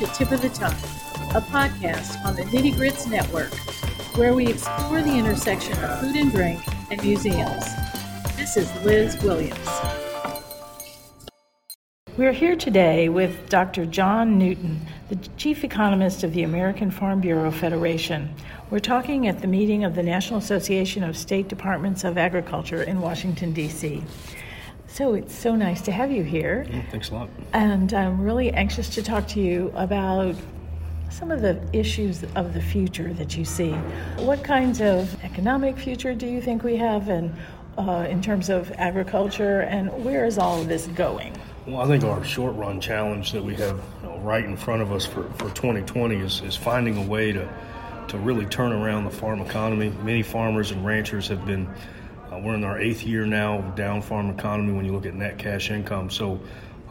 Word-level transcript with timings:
To 0.00 0.06
Tip 0.06 0.30
of 0.30 0.40
the 0.40 0.48
Tongue, 0.48 0.72
a 1.34 1.42
podcast 1.42 2.24
on 2.24 2.34
the 2.34 2.44
Nitty 2.44 2.74
Grits 2.74 3.06
Network, 3.06 3.52
where 4.16 4.32
we 4.32 4.46
explore 4.46 5.02
the 5.02 5.12
intersection 5.12 5.74
of 5.84 6.00
food 6.00 6.16
and 6.16 6.32
drink 6.32 6.58
and 6.90 7.02
museums. 7.02 7.66
This 8.34 8.56
is 8.56 8.74
Liz 8.82 9.22
Williams. 9.22 9.58
We're 12.16 12.32
here 12.32 12.56
today 12.56 13.10
with 13.10 13.50
Dr. 13.50 13.84
John 13.84 14.38
Newton, 14.38 14.80
the 15.10 15.16
chief 15.36 15.64
economist 15.64 16.24
of 16.24 16.32
the 16.32 16.44
American 16.44 16.90
Farm 16.90 17.20
Bureau 17.20 17.50
Federation. 17.50 18.34
We're 18.70 18.78
talking 18.78 19.26
at 19.26 19.42
the 19.42 19.48
meeting 19.48 19.84
of 19.84 19.94
the 19.94 20.02
National 20.02 20.38
Association 20.38 21.04
of 21.04 21.14
State 21.14 21.48
Departments 21.48 22.04
of 22.04 22.16
Agriculture 22.16 22.84
in 22.84 23.02
Washington, 23.02 23.52
D.C. 23.52 24.02
So 24.92 25.14
it's 25.14 25.34
so 25.34 25.54
nice 25.54 25.80
to 25.82 25.92
have 25.92 26.10
you 26.10 26.24
here. 26.24 26.66
Yeah, 26.68 26.82
thanks 26.90 27.10
a 27.10 27.14
lot. 27.14 27.28
And 27.52 27.94
I'm 27.94 28.20
really 28.20 28.50
anxious 28.50 28.88
to 28.90 29.02
talk 29.02 29.28
to 29.28 29.40
you 29.40 29.72
about 29.76 30.34
some 31.10 31.30
of 31.30 31.42
the 31.42 31.60
issues 31.72 32.24
of 32.34 32.54
the 32.54 32.60
future 32.60 33.12
that 33.14 33.36
you 33.36 33.44
see. 33.44 33.70
What 34.18 34.42
kinds 34.42 34.80
of 34.80 35.22
economic 35.22 35.78
future 35.78 36.12
do 36.12 36.26
you 36.26 36.42
think 36.42 36.64
we 36.64 36.76
have, 36.76 37.08
and 37.08 37.32
uh, 37.78 38.08
in 38.10 38.20
terms 38.20 38.48
of 38.48 38.72
agriculture, 38.72 39.60
and 39.60 40.04
where 40.04 40.24
is 40.24 40.38
all 40.38 40.60
of 40.60 40.66
this 40.66 40.88
going? 40.88 41.36
Well, 41.66 41.80
I 41.82 41.86
think 41.86 42.02
our 42.02 42.24
short 42.24 42.56
run 42.56 42.80
challenge 42.80 43.30
that 43.30 43.44
we 43.44 43.54
have 43.56 43.80
you 44.02 44.08
know, 44.08 44.18
right 44.18 44.44
in 44.44 44.56
front 44.56 44.82
of 44.82 44.90
us 44.90 45.06
for, 45.06 45.22
for 45.34 45.50
2020 45.50 46.16
is, 46.16 46.42
is 46.42 46.56
finding 46.56 46.96
a 46.96 47.06
way 47.06 47.30
to, 47.30 47.48
to 48.08 48.18
really 48.18 48.46
turn 48.46 48.72
around 48.72 49.04
the 49.04 49.10
farm 49.10 49.40
economy. 49.40 49.90
Many 50.02 50.24
farmers 50.24 50.72
and 50.72 50.84
ranchers 50.84 51.28
have 51.28 51.46
been 51.46 51.68
we're 52.42 52.54
in 52.54 52.64
our 52.64 52.78
eighth 52.78 53.04
year 53.04 53.26
now 53.26 53.58
of 53.58 53.74
down 53.74 54.02
farm 54.02 54.30
economy 54.30 54.72
when 54.72 54.84
you 54.84 54.92
look 54.92 55.06
at 55.06 55.14
net 55.14 55.38
cash 55.38 55.70
income. 55.70 56.10
So 56.10 56.40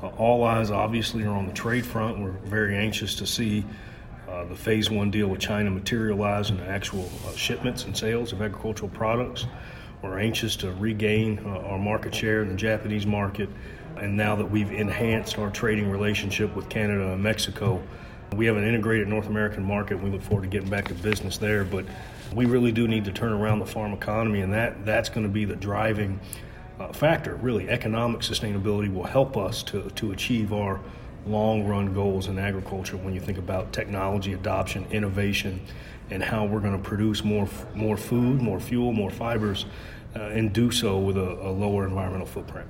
uh, 0.01 0.07
all 0.07 0.43
eyes 0.43 0.71
obviously 0.71 1.23
are 1.23 1.35
on 1.35 1.47
the 1.47 1.53
trade 1.53 1.85
front. 1.85 2.19
We're 2.19 2.31
very 2.31 2.77
anxious 2.77 3.15
to 3.15 3.25
see 3.25 3.65
uh, 4.29 4.45
the 4.45 4.55
phase 4.55 4.89
one 4.89 5.11
deal 5.11 5.27
with 5.27 5.39
China 5.39 5.71
materialize 5.71 6.49
into 6.49 6.63
actual 6.67 7.09
uh, 7.27 7.31
shipments 7.33 7.85
and 7.85 7.97
sales 7.97 8.31
of 8.31 8.41
agricultural 8.41 8.89
products. 8.89 9.45
We're 10.01 10.19
anxious 10.19 10.55
to 10.57 10.71
regain 10.73 11.39
uh, 11.45 11.49
our 11.49 11.79
market 11.79 12.15
share 12.15 12.41
in 12.41 12.49
the 12.49 12.55
Japanese 12.55 13.05
market. 13.05 13.49
And 13.97 14.15
now 14.15 14.35
that 14.35 14.45
we've 14.45 14.71
enhanced 14.71 15.37
our 15.37 15.49
trading 15.49 15.89
relationship 15.89 16.55
with 16.55 16.69
Canada 16.69 17.11
and 17.11 17.21
Mexico, 17.21 17.81
we 18.35 18.45
have 18.45 18.55
an 18.55 18.63
integrated 18.63 19.07
North 19.07 19.27
American 19.27 19.63
market. 19.63 20.01
We 20.01 20.09
look 20.09 20.21
forward 20.21 20.43
to 20.43 20.47
getting 20.47 20.69
back 20.69 20.87
to 20.87 20.93
business 20.93 21.37
there. 21.37 21.65
But 21.65 21.85
we 22.33 22.45
really 22.45 22.71
do 22.71 22.87
need 22.87 23.05
to 23.05 23.11
turn 23.11 23.31
around 23.31 23.59
the 23.59 23.65
farm 23.65 23.93
economy, 23.93 24.41
and 24.41 24.53
that, 24.53 24.85
that's 24.85 25.09
going 25.09 25.25
to 25.25 25.31
be 25.31 25.45
the 25.45 25.55
driving 25.55 26.19
uh, 26.79 26.91
factor. 26.93 27.35
Really, 27.35 27.69
economic 27.69 28.21
sustainability 28.21 28.93
will 28.93 29.05
help 29.05 29.37
us 29.37 29.63
to, 29.63 29.89
to 29.91 30.11
achieve 30.11 30.53
our 30.53 30.79
long 31.25 31.65
run 31.65 31.93
goals 31.93 32.27
in 32.27 32.39
agriculture 32.39 32.97
when 32.97 33.13
you 33.13 33.19
think 33.19 33.37
about 33.37 33.73
technology 33.73 34.33
adoption, 34.33 34.85
innovation, 34.91 35.59
and 36.09 36.23
how 36.23 36.45
we're 36.45 36.59
going 36.59 36.77
to 36.77 36.83
produce 36.83 37.23
more, 37.23 37.47
more 37.75 37.97
food, 37.97 38.41
more 38.41 38.59
fuel, 38.59 38.93
more 38.93 39.11
fibers, 39.11 39.65
uh, 40.15 40.21
and 40.21 40.53
do 40.53 40.71
so 40.71 40.97
with 40.97 41.17
a, 41.17 41.47
a 41.47 41.51
lower 41.51 41.85
environmental 41.85 42.25
footprint. 42.25 42.67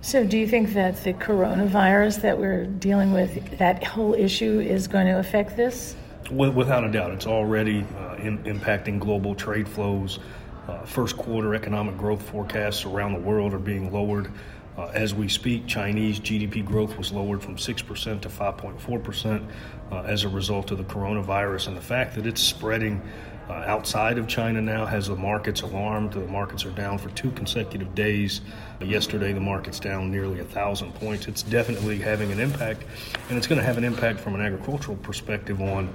So, 0.00 0.24
do 0.24 0.38
you 0.38 0.46
think 0.46 0.72
that 0.74 1.02
the 1.02 1.14
coronavirus 1.14 2.22
that 2.22 2.38
we're 2.38 2.66
dealing 2.66 3.12
with, 3.12 3.58
that 3.58 3.82
whole 3.82 4.14
issue, 4.14 4.60
is 4.60 4.86
going 4.86 5.06
to 5.06 5.18
affect 5.18 5.56
this? 5.56 5.96
Without 6.30 6.84
a 6.84 6.90
doubt, 6.90 7.12
it's 7.12 7.26
already 7.26 7.84
uh, 7.98 8.14
in, 8.14 8.38
impacting 8.44 8.98
global 8.98 9.34
trade 9.34 9.68
flows. 9.68 10.18
Uh, 10.66 10.84
first 10.84 11.16
quarter 11.16 11.54
economic 11.54 11.96
growth 11.96 12.22
forecasts 12.22 12.84
around 12.84 13.12
the 13.12 13.20
world 13.20 13.54
are 13.54 13.58
being 13.58 13.92
lowered. 13.92 14.30
Uh, 14.76 14.86
as 14.92 15.14
we 15.14 15.28
speak, 15.28 15.66
Chinese 15.66 16.20
GDP 16.20 16.64
growth 16.64 16.98
was 16.98 17.12
lowered 17.12 17.42
from 17.42 17.56
6% 17.56 18.20
to 18.20 18.28
5.4% 18.28 19.46
uh, 19.90 20.00
as 20.02 20.24
a 20.24 20.28
result 20.28 20.70
of 20.70 20.78
the 20.78 20.84
coronavirus. 20.84 21.68
And 21.68 21.76
the 21.76 21.82
fact 21.82 22.14
that 22.16 22.26
it's 22.26 22.42
spreading 22.42 23.00
uh, 23.48 23.52
outside 23.52 24.18
of 24.18 24.26
China 24.26 24.60
now 24.60 24.84
has 24.84 25.06
the 25.06 25.14
markets 25.14 25.60
alarmed. 25.62 26.12
The 26.12 26.20
markets 26.26 26.64
are 26.64 26.70
down 26.70 26.98
for 26.98 27.10
two 27.10 27.30
consecutive 27.30 27.94
days. 27.94 28.40
Yesterday, 28.80 29.32
the 29.32 29.40
market's 29.40 29.78
down 29.78 30.10
nearly 30.10 30.40
a 30.40 30.44
thousand 30.44 30.94
points. 30.94 31.28
It's 31.28 31.42
definitely 31.42 31.98
having 31.98 32.32
an 32.32 32.40
impact, 32.40 32.82
and 33.28 33.38
it's 33.38 33.46
going 33.46 33.60
to 33.60 33.64
have 33.64 33.78
an 33.78 33.84
impact 33.84 34.18
from 34.18 34.34
an 34.34 34.40
agricultural 34.40 34.96
perspective 34.98 35.60
on 35.60 35.92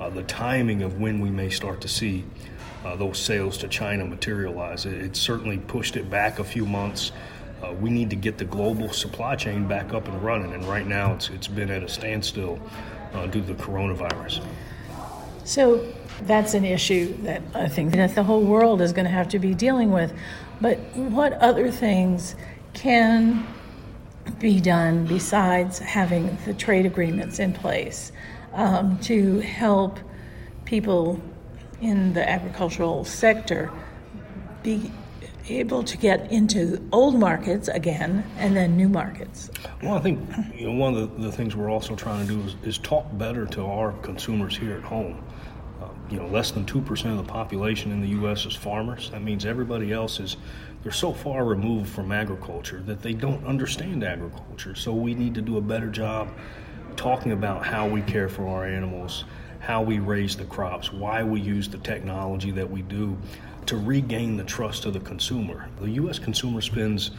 uh, 0.00 0.10
the 0.10 0.22
timing 0.24 0.82
of 0.82 1.00
when 1.00 1.20
we 1.20 1.30
may 1.30 1.50
start 1.50 1.80
to 1.80 1.88
see 1.88 2.24
uh, 2.84 2.96
those 2.96 3.18
sales 3.18 3.58
to 3.58 3.68
China 3.68 4.04
materialize. 4.04 4.86
It, 4.86 4.94
it, 4.94 5.16
certainly 5.16 5.58
pushed 5.58 5.96
it 5.96 6.08
back 6.08 6.38
a 6.38 6.44
few 6.44 6.66
months. 6.66 7.12
Uh, 7.62 7.72
we 7.74 7.90
need 7.90 8.10
to 8.10 8.16
get 8.16 8.38
the 8.38 8.44
global 8.44 8.92
supply 8.92 9.36
chain 9.36 9.68
back 9.68 9.92
up 9.92 10.08
and 10.08 10.22
running, 10.22 10.52
and 10.52 10.64
right 10.64 10.86
now 10.86 11.14
it's, 11.14 11.30
it's 11.30 11.48
been 11.48 11.70
at 11.70 11.82
a 11.82 11.88
standstill 11.88 12.58
uh, 13.12 13.26
due 13.26 13.40
to 13.40 13.54
the 13.54 13.62
coronavirus. 13.62 14.44
So 15.44 15.86
that's 16.22 16.54
an 16.54 16.64
issue 16.64 17.14
that 17.22 17.42
I 17.54 17.68
think 17.68 17.92
that 17.94 18.14
the 18.14 18.22
whole 18.22 18.42
world 18.42 18.80
is 18.80 18.92
going 18.92 19.06
to 19.06 19.10
have 19.10 19.28
to 19.30 19.38
be 19.38 19.54
dealing 19.54 19.90
with. 19.90 20.12
But 20.60 20.78
what 20.94 21.32
other 21.34 21.70
things 21.70 22.36
can 22.74 23.46
be 24.38 24.60
done 24.60 25.06
besides 25.06 25.78
having 25.78 26.38
the 26.44 26.54
trade 26.54 26.86
agreements 26.86 27.38
in 27.38 27.52
place? 27.52 28.12
um, 28.54 28.98
to 28.98 29.40
help 29.40 29.98
people 30.64 31.20
in 31.80 32.12
the 32.12 32.28
agricultural 32.28 33.04
sector 33.04 33.70
be 34.62 34.90
able 35.58 35.82
to 35.84 35.96
get 35.96 36.30
into 36.30 36.86
old 36.92 37.14
markets 37.14 37.68
again 37.68 38.24
and 38.38 38.56
then 38.56 38.76
new 38.76 38.88
markets? 38.88 39.50
Well, 39.82 39.94
I 39.94 40.00
think 40.00 40.20
you 40.54 40.66
know, 40.66 40.72
one 40.72 40.94
of 40.94 41.16
the, 41.16 41.22
the 41.28 41.32
things 41.32 41.56
we're 41.56 41.70
also 41.70 41.94
trying 41.94 42.26
to 42.26 42.34
do 42.34 42.40
is, 42.42 42.56
is, 42.62 42.78
talk 42.78 43.06
better 43.18 43.46
to 43.46 43.64
our 43.64 43.92
consumers 44.02 44.56
here 44.56 44.76
at 44.76 44.82
home. 44.82 45.24
Uh, 45.80 45.88
you 46.10 46.16
know, 46.18 46.26
less 46.26 46.50
than 46.50 46.64
2% 46.64 47.10
of 47.10 47.16
the 47.16 47.32
population 47.32 47.90
in 47.92 48.00
the 48.00 48.08
U.S. 48.08 48.46
is 48.46 48.54
farmers. 48.54 49.10
That 49.10 49.22
means 49.22 49.44
everybody 49.44 49.92
else 49.92 50.20
is, 50.20 50.36
they're 50.82 50.92
so 50.92 51.12
far 51.12 51.44
removed 51.44 51.90
from 51.90 52.12
agriculture 52.12 52.82
that 52.86 53.02
they 53.02 53.12
don't 53.12 53.44
understand 53.44 54.04
agriculture. 54.04 54.74
So 54.74 54.92
we 54.92 55.14
need 55.14 55.34
to 55.34 55.42
do 55.42 55.58
a 55.58 55.60
better 55.60 55.88
job 55.88 56.28
talking 56.96 57.32
about 57.32 57.64
how 57.64 57.88
we 57.88 58.02
care 58.02 58.28
for 58.28 58.46
our 58.46 58.66
animals, 58.66 59.24
how 59.62 59.80
we 59.80 60.00
raise 60.00 60.36
the 60.36 60.44
crops, 60.44 60.92
why 60.92 61.22
we 61.22 61.40
use 61.40 61.68
the 61.68 61.78
technology 61.78 62.50
that 62.50 62.68
we 62.68 62.82
do 62.82 63.16
to 63.66 63.76
regain 63.76 64.36
the 64.36 64.42
trust 64.44 64.84
of 64.86 64.92
the 64.92 65.00
consumer. 65.00 65.68
The 65.80 65.90
U.S. 65.90 66.18
consumer 66.18 66.60
spends 66.60 67.12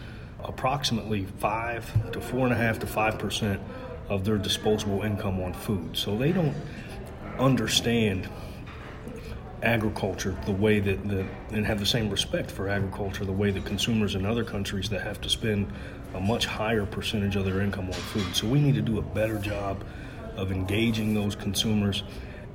approximately 0.44 1.26
five 1.40 2.12
to 2.12 2.20
four 2.20 2.46
and 2.46 2.54
a 2.54 2.58
half 2.58 2.80
to 2.80 2.86
five 2.86 3.18
percent 3.18 3.62
of 4.10 4.26
their 4.26 4.38
disposable 4.38 5.04
income 5.04 5.42
on 5.42 5.54
food. 5.54 5.96
So 5.96 6.18
they 6.18 6.34
don't 6.34 6.56
understand 7.40 8.28
agriculture 9.62 10.38
the 10.46 10.52
way 10.52 10.82
that 10.82 11.08
the 11.08 11.26
and 11.52 11.66
have 11.66 11.80
the 11.80 11.86
same 11.86 12.10
respect 12.10 12.52
for 12.52 12.68
agriculture 12.68 13.24
the 13.24 13.32
way 13.32 13.50
that 13.50 13.64
consumers 13.66 14.16
in 14.16 14.26
other 14.26 14.44
countries 14.44 14.90
that 14.90 15.02
have 15.02 15.22
to 15.22 15.30
spend 15.30 15.72
a 16.14 16.20
much 16.20 16.46
higher 16.46 16.86
percentage 16.86 17.38
of 17.38 17.46
their 17.46 17.62
income 17.62 17.86
on 17.86 17.94
food. 17.94 18.36
So 18.36 18.46
we 18.48 18.60
need 18.60 18.76
to 18.76 18.82
do 18.82 19.00
a 19.00 19.02
better 19.02 19.40
job 19.40 19.82
of 20.36 20.52
engaging 20.52 21.14
those 21.14 21.36
consumers. 21.36 22.04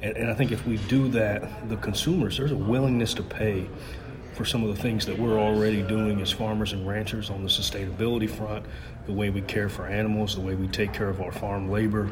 And, 0.02 0.16
and 0.16 0.30
I 0.30 0.34
think 0.34 0.52
if 0.52 0.66
we 0.66 0.76
do 0.88 1.08
that, 1.08 1.68
the 1.68 1.76
consumers, 1.76 2.36
there's 2.36 2.52
a 2.52 2.56
willingness 2.56 3.14
to 3.14 3.22
pay 3.22 3.68
for 4.34 4.44
some 4.44 4.62
of 4.62 4.74
the 4.74 4.80
things 4.80 5.04
that 5.06 5.18
we're 5.18 5.38
already 5.38 5.82
doing 5.82 6.20
as 6.20 6.30
farmers 6.30 6.72
and 6.72 6.86
ranchers 6.86 7.28
on 7.28 7.42
the 7.42 7.48
sustainability 7.48 8.30
front, 8.30 8.64
the 9.06 9.12
way 9.12 9.30
we 9.30 9.40
care 9.40 9.68
for 9.68 9.86
animals, 9.86 10.36
the 10.36 10.40
way 10.40 10.54
we 10.54 10.68
take 10.68 10.92
care 10.92 11.08
of 11.08 11.20
our 11.20 11.32
farm 11.32 11.68
labor. 11.68 12.08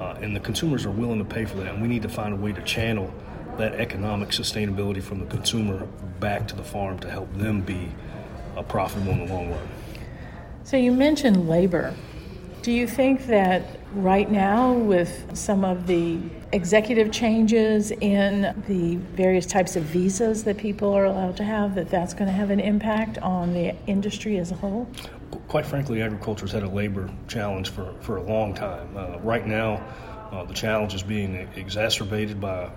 Uh, 0.00 0.16
and 0.20 0.34
the 0.34 0.40
consumers 0.40 0.84
are 0.84 0.90
willing 0.90 1.18
to 1.18 1.24
pay 1.24 1.44
for 1.44 1.58
that. 1.58 1.68
And 1.68 1.80
we 1.82 1.86
need 1.86 2.02
to 2.02 2.08
find 2.08 2.32
a 2.32 2.36
way 2.36 2.52
to 2.52 2.62
channel 2.62 3.12
that 3.58 3.74
economic 3.74 4.30
sustainability 4.30 5.02
from 5.02 5.20
the 5.20 5.26
consumer 5.26 5.86
back 6.18 6.48
to 6.48 6.56
the 6.56 6.62
farm 6.64 6.98
to 7.00 7.10
help 7.10 7.32
them 7.34 7.60
be 7.60 7.92
uh, 8.56 8.62
profitable 8.62 9.12
in 9.12 9.26
the 9.26 9.32
long 9.32 9.50
run. 9.50 9.68
So 10.64 10.76
you 10.76 10.92
mentioned 10.92 11.48
labor. 11.48 11.94
Do 12.62 12.72
you 12.72 12.86
think 12.86 13.26
that 13.26 13.62
right 13.94 14.30
now, 14.30 14.74
with 14.74 15.34
some 15.34 15.64
of 15.64 15.86
the 15.86 16.18
executive 16.52 17.10
changes 17.10 17.90
in 17.90 18.54
the 18.68 18.96
various 19.16 19.46
types 19.46 19.76
of 19.76 19.84
visas 19.84 20.44
that 20.44 20.58
people 20.58 20.92
are 20.92 21.06
allowed 21.06 21.38
to 21.38 21.44
have, 21.44 21.74
that 21.76 21.88
that's 21.88 22.12
going 22.12 22.26
to 22.26 22.32
have 22.32 22.50
an 22.50 22.60
impact 22.60 23.16
on 23.18 23.54
the 23.54 23.74
industry 23.86 24.36
as 24.36 24.50
a 24.50 24.56
whole? 24.56 24.86
Quite 25.48 25.64
frankly, 25.64 26.02
agriculture's 26.02 26.52
had 26.52 26.62
a 26.62 26.68
labor 26.68 27.10
challenge 27.28 27.70
for, 27.70 27.94
for 28.00 28.18
a 28.18 28.22
long 28.22 28.52
time. 28.52 28.94
Uh, 28.94 29.18
right 29.20 29.46
now, 29.46 29.82
uh, 30.30 30.44
the 30.44 30.54
challenge 30.54 30.94
is 30.94 31.02
being 31.02 31.48
exacerbated 31.56 32.42
by 32.42 32.64
uh, 32.64 32.70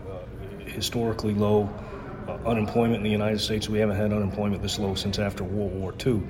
historically 0.66 1.34
low 1.34 1.70
uh, 2.30 2.32
unemployment 2.46 2.98
in 2.98 3.04
the 3.04 3.10
United 3.10 3.40
States. 3.40 3.68
We 3.68 3.80
haven't 3.80 3.98
had 3.98 4.14
unemployment 4.14 4.62
this 4.62 4.80
low 4.80 4.96
since 4.96 5.20
after 5.20 5.44
World 5.44 5.74
War 5.74 5.94
II. 6.06 6.24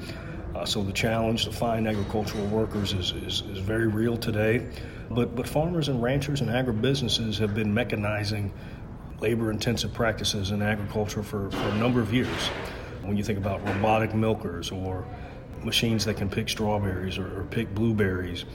Uh, 0.56 0.66
so 0.66 0.84
the 0.84 0.94
challenge 0.94 1.46
to 1.46 1.52
find 1.52 1.88
agricultural 1.88 2.46
workers 2.48 2.94
is, 2.94 3.12
is, 3.12 3.42
is, 3.42 3.58
very 3.58 3.88
real 3.88 4.16
today. 4.16 4.68
But, 5.10 5.36
but 5.36 5.48
farmers 5.48 5.88
and 5.90 6.02
ranchers 6.02 6.42
and 6.42 6.50
agribusinesses 6.50 7.40
have 7.40 7.56
been 7.56 7.74
mechanizing 7.74 8.52
labor 9.20 9.50
intensive 9.50 9.94
practices 9.94 10.52
in 10.52 10.62
agriculture 10.62 11.24
for, 11.24 11.50
for 11.50 11.70
a 11.70 11.76
number 11.76 12.02
of 12.02 12.14
years. 12.14 12.48
When 13.02 13.18
you 13.18 13.24
think 13.24 13.40
about 13.40 13.66
robotic 13.68 14.14
milkers 14.14 14.70
or 14.72 15.06
machines 15.64 16.06
that 16.06 16.18
can 16.18 16.30
pick 16.30 16.50
strawberries 16.50 17.18
or, 17.18 17.40
or 17.40 17.44
pick 17.46 17.74
blueberries, 17.74 18.46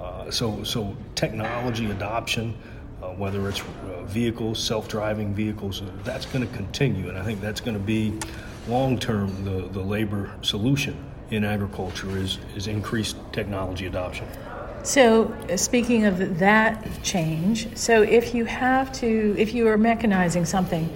uh, 0.00 0.30
so, 0.30 0.62
so 0.64 0.96
technology 1.14 1.90
adoption, 1.90 2.56
uh, 3.02 3.08
whether 3.08 3.48
it's 3.48 3.60
uh, 3.60 4.02
vehicles, 4.04 4.62
self-driving 4.62 5.34
vehicles, 5.34 5.82
that's 6.04 6.26
going 6.26 6.46
to 6.46 6.54
continue, 6.54 7.08
and 7.08 7.16
I 7.16 7.24
think 7.24 7.40
that's 7.40 7.60
going 7.60 7.76
to 7.76 7.82
be 7.82 8.18
long-term 8.68 9.44
the, 9.44 9.68
the 9.68 9.80
labor 9.80 10.34
solution 10.42 11.07
in 11.30 11.44
agriculture 11.44 12.16
is, 12.16 12.38
is 12.56 12.66
increased 12.66 13.16
technology 13.32 13.86
adoption. 13.86 14.26
So, 14.82 15.34
speaking 15.56 16.06
of 16.06 16.38
that 16.38 17.02
change, 17.02 17.76
so 17.76 18.02
if 18.02 18.34
you 18.34 18.44
have 18.44 18.92
to, 18.94 19.34
if 19.36 19.52
you 19.52 19.66
are 19.68 19.76
mechanizing 19.76 20.46
something, 20.46 20.88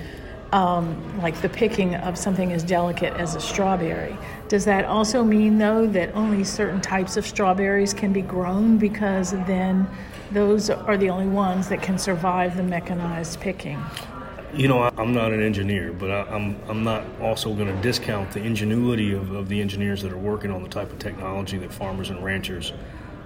um, 0.52 1.20
like 1.20 1.40
the 1.43 1.49
picking 1.49 1.94
of 1.96 2.17
something 2.17 2.52
as 2.52 2.62
delicate 2.62 3.14
as 3.14 3.34
a 3.34 3.40
strawberry, 3.40 4.17
does 4.49 4.64
that 4.67 4.84
also 4.84 5.25
mean, 5.25 5.58
though, 5.58 5.87
that 5.87 6.14
only 6.14 6.44
certain 6.44 6.81
types 6.81 7.17
of 7.17 7.26
strawberries 7.26 7.93
can 7.93 8.12
be 8.12 8.23
grown 8.23 8.79
because 8.79 9.32
then 9.32 9.88
those 10.31 10.70
are 10.70 10.96
the 10.96 11.11
only 11.11 11.26
ones 11.26 11.69
that 11.69 11.82
can 11.82 11.99
survive 11.99 12.56
the 12.56 12.62
mechanized 12.62 13.40
picking? 13.40 13.82
You 14.54 14.69
know, 14.69 14.82
I'm 14.99 15.14
not 15.14 15.32
an 15.32 15.43
engineer, 15.43 15.94
but 15.94 16.10
I, 16.10 16.37
am 16.37 16.60
I'm 16.69 16.84
not 16.84 17.06
also 17.22 17.54
going 17.54 17.75
to 17.75 17.82
discount 17.82 18.32
the 18.32 18.43
ingenuity 18.43 19.14
of, 19.14 19.32
of 19.32 19.49
the 19.49 19.58
engineers 19.58 20.02
that 20.02 20.12
are 20.12 20.19
working 20.19 20.50
on 20.50 20.62
the 20.62 20.69
type 20.69 20.93
of 20.93 20.99
technology 20.99 21.56
that 21.56 21.72
farmers 21.72 22.10
and 22.10 22.22
ranchers 22.22 22.75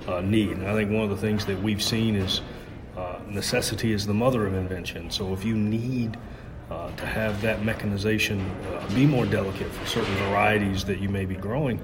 uh, 0.06 0.20
need. 0.20 0.50
And 0.50 0.68
I 0.68 0.74
think 0.74 0.92
one 0.92 1.02
of 1.02 1.10
the 1.10 1.16
things 1.16 1.44
that 1.46 1.60
we've 1.60 1.82
seen 1.82 2.14
is 2.14 2.42
uh, 2.96 3.18
necessity 3.28 3.92
is 3.92 4.06
the 4.06 4.14
mother 4.14 4.46
of 4.46 4.54
invention. 4.54 5.10
So 5.10 5.32
if 5.32 5.44
you 5.44 5.56
need 5.56 6.16
uh, 6.70 6.92
to 6.92 7.06
have 7.06 7.42
that 7.42 7.64
mechanization 7.64 8.40
uh, 8.40 8.88
be 8.94 9.04
more 9.04 9.26
delicate 9.26 9.72
for 9.72 9.84
certain 9.84 10.14
varieties 10.28 10.84
that 10.84 11.00
you 11.00 11.08
may 11.08 11.24
be 11.24 11.34
growing, 11.34 11.80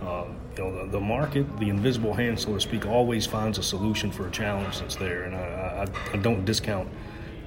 uh, 0.00 0.24
you 0.56 0.64
know, 0.64 0.86
the, 0.86 0.92
the, 0.92 1.00
market, 1.00 1.44
the 1.58 1.68
invisible 1.68 2.14
hand, 2.14 2.40
so 2.40 2.54
to 2.54 2.60
speak, 2.60 2.86
always 2.86 3.26
finds 3.26 3.58
a 3.58 3.62
solution 3.62 4.10
for 4.10 4.26
a 4.26 4.30
challenge 4.30 4.80
that's 4.80 4.96
there. 4.96 5.24
And 5.24 5.36
I, 5.36 5.86
I, 5.86 6.14
I 6.14 6.16
don't 6.16 6.46
discount 6.46 6.88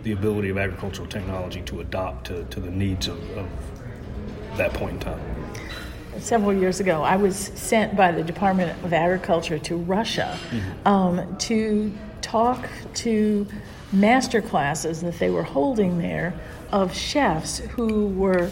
the 0.04 0.12
ability 0.12 0.50
of 0.50 0.58
agricultural 0.58 1.08
technology 1.08 1.62
to 1.64 1.82
adapt 1.82 2.28
to, 2.28 2.44
to 2.46 2.60
the 2.60 2.72
needs 2.72 3.08
of, 3.08 3.38
of 3.38 3.48
that 4.58 4.74
point 4.74 4.94
in 4.94 5.00
time 5.00 5.20
several 6.18 6.54
years 6.54 6.80
ago, 6.80 7.02
I 7.02 7.16
was 7.16 7.36
sent 7.38 7.96
by 7.96 8.12
the 8.12 8.24
Department 8.24 8.84
of 8.84 8.94
Agriculture 8.94 9.60
to 9.60 9.76
Russia 9.76 10.38
mm-hmm. 10.50 10.88
um, 10.88 11.38
to 11.38 11.94
talk 12.22 12.68
to 12.96 13.48
master 13.92 14.42
classes 14.42 15.02
that 15.02 15.18
they 15.20 15.30
were 15.30 15.44
holding 15.44 15.98
there 15.98 16.34
of 16.72 16.94
chefs 16.96 17.60
who 17.60 18.08
were 18.08 18.50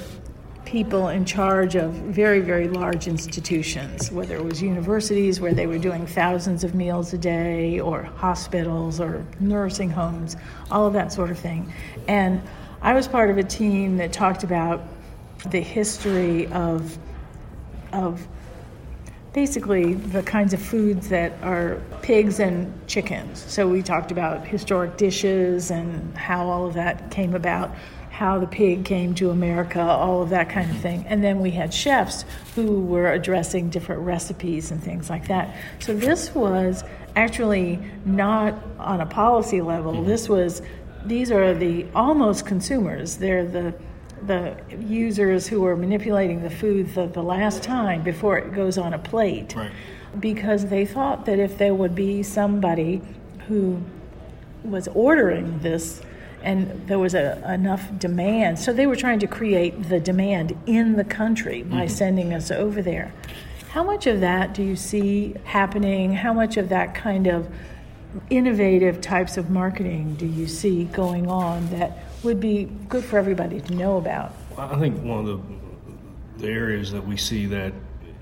people 0.67 1.07
in 1.07 1.23
charge 1.23 1.75
of 1.75 1.93
very, 1.93 2.41
very 2.41 2.67
large 2.67 3.07
institutions, 3.07 4.11
whether 4.11 4.35
it 4.35 4.43
was 4.43 4.61
universities 4.61 5.39
where 5.39 5.53
they 5.53 5.65
were 5.65 5.77
doing 5.77 6.05
thousands 6.05 6.65
of 6.65 6.75
meals 6.75 7.13
a 7.13 7.17
day, 7.17 7.79
or 7.79 8.03
hospitals, 8.03 8.99
or 8.99 9.25
nursing 9.39 9.89
homes, 9.89 10.35
all 10.69 10.85
of 10.85 10.91
that 10.91 11.13
sort 11.13 11.31
of 11.31 11.39
thing. 11.39 11.71
And 12.09 12.41
I 12.81 12.93
was 12.93 13.07
part 13.07 13.29
of 13.29 13.37
a 13.37 13.43
team 13.43 13.95
that 13.97 14.11
talked 14.11 14.43
about 14.43 14.83
the 15.49 15.61
history 15.61 16.47
of 16.47 16.97
of 17.93 18.27
basically 19.33 19.93
the 19.93 20.23
kinds 20.23 20.51
of 20.51 20.61
foods 20.61 21.09
that 21.09 21.31
are 21.43 21.79
pigs 22.01 22.39
and 22.39 22.73
chickens. 22.87 23.45
So 23.47 23.67
we 23.67 23.83
talked 23.83 24.11
about 24.11 24.45
historic 24.45 24.97
dishes 24.97 25.71
and 25.71 26.17
how 26.17 26.47
all 26.47 26.65
of 26.65 26.73
that 26.73 27.11
came 27.11 27.35
about, 27.35 27.71
how 28.17 28.39
the 28.39 28.47
pig 28.47 28.83
came 28.83 29.13
to 29.13 29.29
America, 29.29 29.79
all 29.79 30.23
of 30.23 30.29
that 30.29 30.49
kind 30.49 30.71
of 30.71 30.77
thing. 30.77 31.05
And 31.07 31.23
then 31.23 31.39
we 31.39 31.51
had 31.51 31.71
chefs 31.71 32.25
who 32.55 32.81
were 32.81 33.11
addressing 33.11 33.69
different 33.69 34.01
recipes 34.01 34.71
and 34.71 34.83
things 34.83 35.07
like 35.07 35.27
that. 35.27 35.55
So 35.77 35.95
this 35.95 36.33
was 36.33 36.83
actually 37.15 37.77
not 38.05 38.55
on 38.79 39.01
a 39.01 39.05
policy 39.05 39.61
level. 39.61 39.93
Mm-hmm. 39.93 40.07
This 40.07 40.27
was 40.27 40.63
these 41.05 41.31
are 41.31 41.53
the 41.53 41.85
almost 41.93 42.47
consumers. 42.47 43.17
They're 43.17 43.45
the 43.45 43.75
the 44.25 44.57
users 44.79 45.45
who 45.45 45.63
are 45.67 45.75
manipulating 45.75 46.41
the 46.41 46.49
food 46.49 46.95
the, 46.95 47.05
the 47.05 47.21
last 47.21 47.61
time 47.61 48.01
before 48.01 48.39
it 48.39 48.51
goes 48.51 48.79
on 48.79 48.95
a 48.95 48.99
plate. 48.99 49.53
Right. 49.55 49.71
Because 50.19 50.65
they 50.65 50.87
thought 50.87 51.27
that 51.27 51.37
if 51.37 51.59
there 51.59 51.75
would 51.75 51.93
be 51.93 52.23
somebody 52.23 52.99
who 53.47 53.79
was 54.63 54.87
ordering 54.87 55.59
this 55.59 56.01
and 56.47 56.87
there 56.87 56.97
was 56.97 57.13
a, 57.13 57.43
enough 57.53 57.85
demand, 57.99 58.57
so 58.57 58.71
they 58.71 58.87
were 58.87 58.95
trying 58.95 59.19
to 59.19 59.27
create 59.27 59.89
the 59.89 59.99
demand 59.99 60.57
in 60.65 60.95
the 60.95 61.03
country 61.03 61.61
by 61.61 61.79
mm-hmm. 61.79 61.87
sending 61.89 62.33
us 62.33 62.51
over 62.51 62.81
there. 62.81 63.13
How 63.71 63.83
much 63.83 64.07
of 64.07 64.21
that 64.21 64.53
do 64.53 64.63
you 64.63 64.77
see 64.77 65.35
happening? 65.43 66.13
How 66.13 66.31
much 66.31 66.55
of 66.55 66.69
that 66.69 66.95
kind 66.95 67.27
of 67.27 67.53
innovative 68.29 69.01
types 69.01 69.35
of 69.35 69.49
marketing 69.49 70.15
do 70.15 70.25
you 70.25 70.47
see 70.47 70.85
going 70.85 71.29
on 71.29 71.69
that 71.71 72.05
would 72.23 72.39
be 72.39 72.69
good 72.87 73.03
for 73.03 73.17
everybody 73.17 73.59
to 73.59 73.75
know 73.75 73.97
about? 73.97 74.33
I 74.57 74.79
think 74.79 75.03
one 75.03 75.19
of 75.19 75.25
the, 75.25 76.45
the 76.45 76.47
areas 76.47 76.93
that 76.93 77.05
we 77.05 77.17
see 77.17 77.45
that 77.47 77.73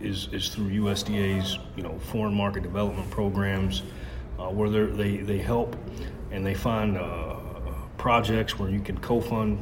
is, 0.01 0.29
is 0.31 0.49
through 0.49 0.71
USDA's 0.71 1.59
you 1.75 1.83
know 1.83 1.99
foreign 2.11 2.33
market 2.33 2.63
development 2.63 3.07
programs, 3.11 3.83
uh, 4.39 4.49
where 4.49 4.69
they 4.69 5.17
they 5.17 5.37
help 5.37 5.75
and 6.31 6.43
they 6.43 6.55
find 6.55 6.97
uh, 6.97 7.35
projects 8.05 8.59
where 8.59 8.69
you 8.69 8.79
can 8.79 8.95
co-fund 8.99 9.59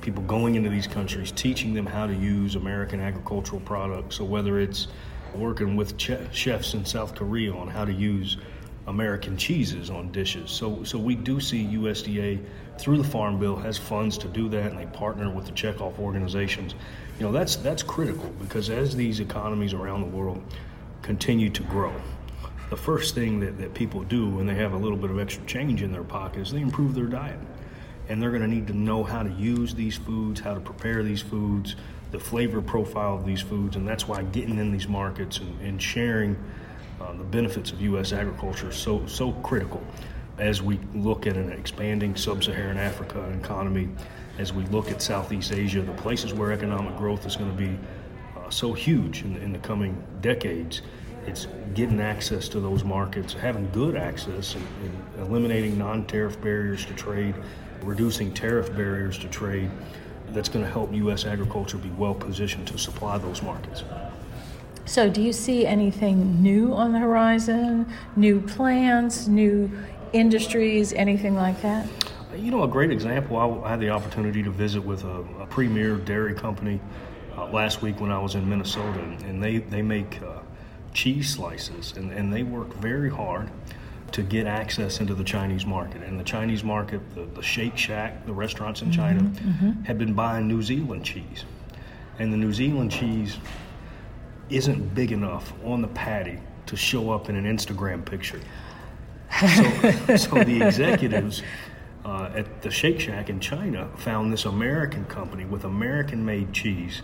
people 0.00 0.22
going 0.22 0.54
into 0.54 0.70
these 0.70 0.86
countries, 0.86 1.30
teaching 1.30 1.74
them 1.74 1.84
how 1.84 2.06
to 2.06 2.14
use 2.14 2.54
American 2.54 2.98
agricultural 2.98 3.60
products. 3.60 4.16
So 4.16 4.24
whether 4.24 4.58
it's 4.58 4.88
working 5.34 5.76
with 5.76 6.00
chefs 6.00 6.72
in 6.72 6.86
South 6.86 7.14
Korea 7.14 7.52
on 7.52 7.68
how 7.68 7.84
to 7.84 7.92
use 7.92 8.38
American 8.86 9.36
cheeses 9.36 9.90
on 9.90 10.10
dishes. 10.12 10.50
So, 10.50 10.82
so 10.82 10.98
we 10.98 11.14
do 11.14 11.38
see 11.38 11.62
USDA 11.62 12.42
through 12.78 12.96
the 12.96 13.04
Farm 13.04 13.38
Bill 13.38 13.56
has 13.56 13.76
funds 13.76 14.16
to 14.16 14.28
do 14.28 14.48
that, 14.48 14.70
and 14.70 14.78
they 14.78 14.86
partner 14.86 15.28
with 15.28 15.44
the 15.44 15.52
checkoff 15.52 15.98
organizations. 15.98 16.74
You 17.18 17.26
know, 17.26 17.32
that's 17.32 17.56
that's 17.56 17.82
critical 17.82 18.30
because 18.40 18.70
as 18.70 18.96
these 18.96 19.20
economies 19.20 19.74
around 19.74 20.00
the 20.00 20.16
world 20.16 20.42
continue 21.02 21.50
to 21.50 21.62
grow, 21.64 21.92
the 22.70 22.76
first 22.76 23.14
thing 23.14 23.40
that, 23.40 23.58
that 23.58 23.74
people 23.74 24.02
do 24.02 24.28
when 24.28 24.46
they 24.46 24.54
have 24.54 24.72
a 24.72 24.76
little 24.76 24.98
bit 24.98 25.10
of 25.10 25.18
extra 25.18 25.44
change 25.46 25.82
in 25.82 25.92
their 25.92 26.04
pocket 26.04 26.40
is 26.40 26.52
they 26.52 26.60
improve 26.60 26.94
their 26.94 27.06
diet. 27.06 27.38
And 28.08 28.22
they're 28.22 28.30
going 28.30 28.42
to 28.42 28.48
need 28.48 28.68
to 28.68 28.76
know 28.76 29.02
how 29.02 29.22
to 29.22 29.30
use 29.30 29.74
these 29.74 29.96
foods, 29.96 30.40
how 30.40 30.54
to 30.54 30.60
prepare 30.60 31.02
these 31.02 31.20
foods, 31.22 31.76
the 32.12 32.20
flavor 32.20 32.62
profile 32.62 33.16
of 33.16 33.26
these 33.26 33.40
foods, 33.40 33.76
and 33.76 33.86
that's 33.86 34.06
why 34.06 34.22
getting 34.22 34.58
in 34.58 34.70
these 34.72 34.86
markets 34.86 35.38
and, 35.38 35.60
and 35.60 35.82
sharing 35.82 36.36
uh, 37.00 37.12
the 37.12 37.24
benefits 37.24 37.72
of 37.72 37.80
U.S. 37.82 38.12
agriculture 38.12 38.70
is 38.70 38.76
so 38.76 39.04
so 39.06 39.32
critical 39.32 39.82
as 40.38 40.62
we 40.62 40.78
look 40.94 41.26
at 41.26 41.36
an 41.36 41.50
expanding 41.52 42.14
sub-Saharan 42.14 42.76
Africa 42.76 43.22
economy, 43.40 43.88
as 44.38 44.52
we 44.52 44.64
look 44.66 44.90
at 44.90 45.00
Southeast 45.00 45.52
Asia, 45.52 45.80
the 45.80 45.92
places 45.92 46.34
where 46.34 46.52
economic 46.52 46.96
growth 46.96 47.24
is 47.26 47.36
going 47.36 47.50
to 47.50 47.56
be 47.56 47.78
uh, 48.36 48.50
so 48.50 48.72
huge 48.72 49.22
in, 49.22 49.36
in, 49.38 49.52
the 49.52 49.58
coming 49.58 50.02
decades. 50.20 50.82
It's 51.26 51.48
getting 51.74 52.00
access 52.00 52.48
to 52.50 52.60
those 52.60 52.84
markets, 52.84 53.32
having 53.32 53.68
good 53.70 53.96
access, 53.96 54.54
and, 54.54 54.66
and 54.84 55.26
eliminating 55.26 55.76
non-tariff 55.76 56.40
barriers 56.40 56.86
to 56.86 56.94
trade, 56.94 57.34
reducing 57.82 58.32
tariff 58.32 58.74
barriers 58.74 59.18
to 59.18 59.28
trade. 59.28 59.70
That's 60.30 60.48
going 60.48 60.64
to 60.64 60.70
help 60.70 60.92
U.S. 60.94 61.24
agriculture 61.24 61.78
be 61.78 61.90
well 61.90 62.14
positioned 62.14 62.66
to 62.68 62.78
supply 62.78 63.18
those 63.18 63.42
markets. 63.42 63.84
So, 64.84 65.10
do 65.10 65.20
you 65.20 65.32
see 65.32 65.66
anything 65.66 66.40
new 66.40 66.72
on 66.72 66.92
the 66.92 66.98
horizon? 67.00 67.86
New 68.14 68.40
plans, 68.40 69.26
new 69.26 69.70
industries, 70.12 70.92
anything 70.92 71.34
like 71.34 71.60
that? 71.62 71.88
You 72.36 72.50
know, 72.50 72.62
a 72.62 72.68
great 72.68 72.90
example, 72.90 73.36
I 73.36 73.70
had 73.70 73.80
the 73.80 73.90
opportunity 73.90 74.42
to 74.42 74.50
visit 74.50 74.80
with 74.80 75.04
a, 75.04 75.24
a 75.40 75.46
premier 75.46 75.96
dairy 75.96 76.34
company 76.34 76.80
uh, 77.36 77.46
last 77.46 77.82
week 77.82 78.00
when 78.00 78.12
I 78.12 78.18
was 78.18 78.34
in 78.34 78.48
Minnesota, 78.48 79.00
and 79.00 79.42
they, 79.42 79.58
they 79.58 79.82
make 79.82 80.22
uh, 80.22 80.40
cheese 80.96 81.28
slices, 81.28 81.92
and, 81.96 82.10
and 82.10 82.32
they 82.32 82.42
work 82.42 82.74
very 82.74 83.10
hard 83.10 83.50
to 84.12 84.22
get 84.22 84.46
access 84.46 84.98
into 84.98 85.14
the 85.14 85.22
Chinese 85.22 85.66
market. 85.66 86.02
And 86.02 86.18
the 86.18 86.24
Chinese 86.24 86.64
market, 86.64 87.00
the, 87.14 87.26
the 87.26 87.42
Shake 87.42 87.76
Shack, 87.76 88.24
the 88.24 88.32
restaurants 88.32 88.80
in 88.80 88.90
China, 88.90 89.20
mm-hmm, 89.20 89.48
mm-hmm. 89.66 89.82
have 89.82 89.98
been 89.98 90.14
buying 90.14 90.48
New 90.48 90.62
Zealand 90.62 91.04
cheese. 91.04 91.44
And 92.18 92.32
the 92.32 92.36
New 92.38 92.52
Zealand 92.52 92.90
cheese 92.90 93.36
isn't 94.48 94.94
big 94.94 95.12
enough 95.12 95.52
on 95.64 95.82
the 95.82 95.88
patty 95.88 96.38
to 96.64 96.76
show 96.76 97.10
up 97.10 97.28
in 97.28 97.36
an 97.36 97.44
Instagram 97.44 98.04
picture. 98.04 98.40
So, 99.38 100.16
so 100.16 100.44
the 100.44 100.62
executives 100.62 101.42
uh, 102.06 102.30
at 102.34 102.62
the 102.62 102.70
Shake 102.70 103.00
Shack 103.00 103.28
in 103.28 103.38
China 103.38 103.90
found 103.96 104.32
this 104.32 104.46
American 104.46 105.04
company 105.04 105.44
with 105.44 105.64
American 105.64 106.24
made 106.24 106.54
cheese 106.54 107.02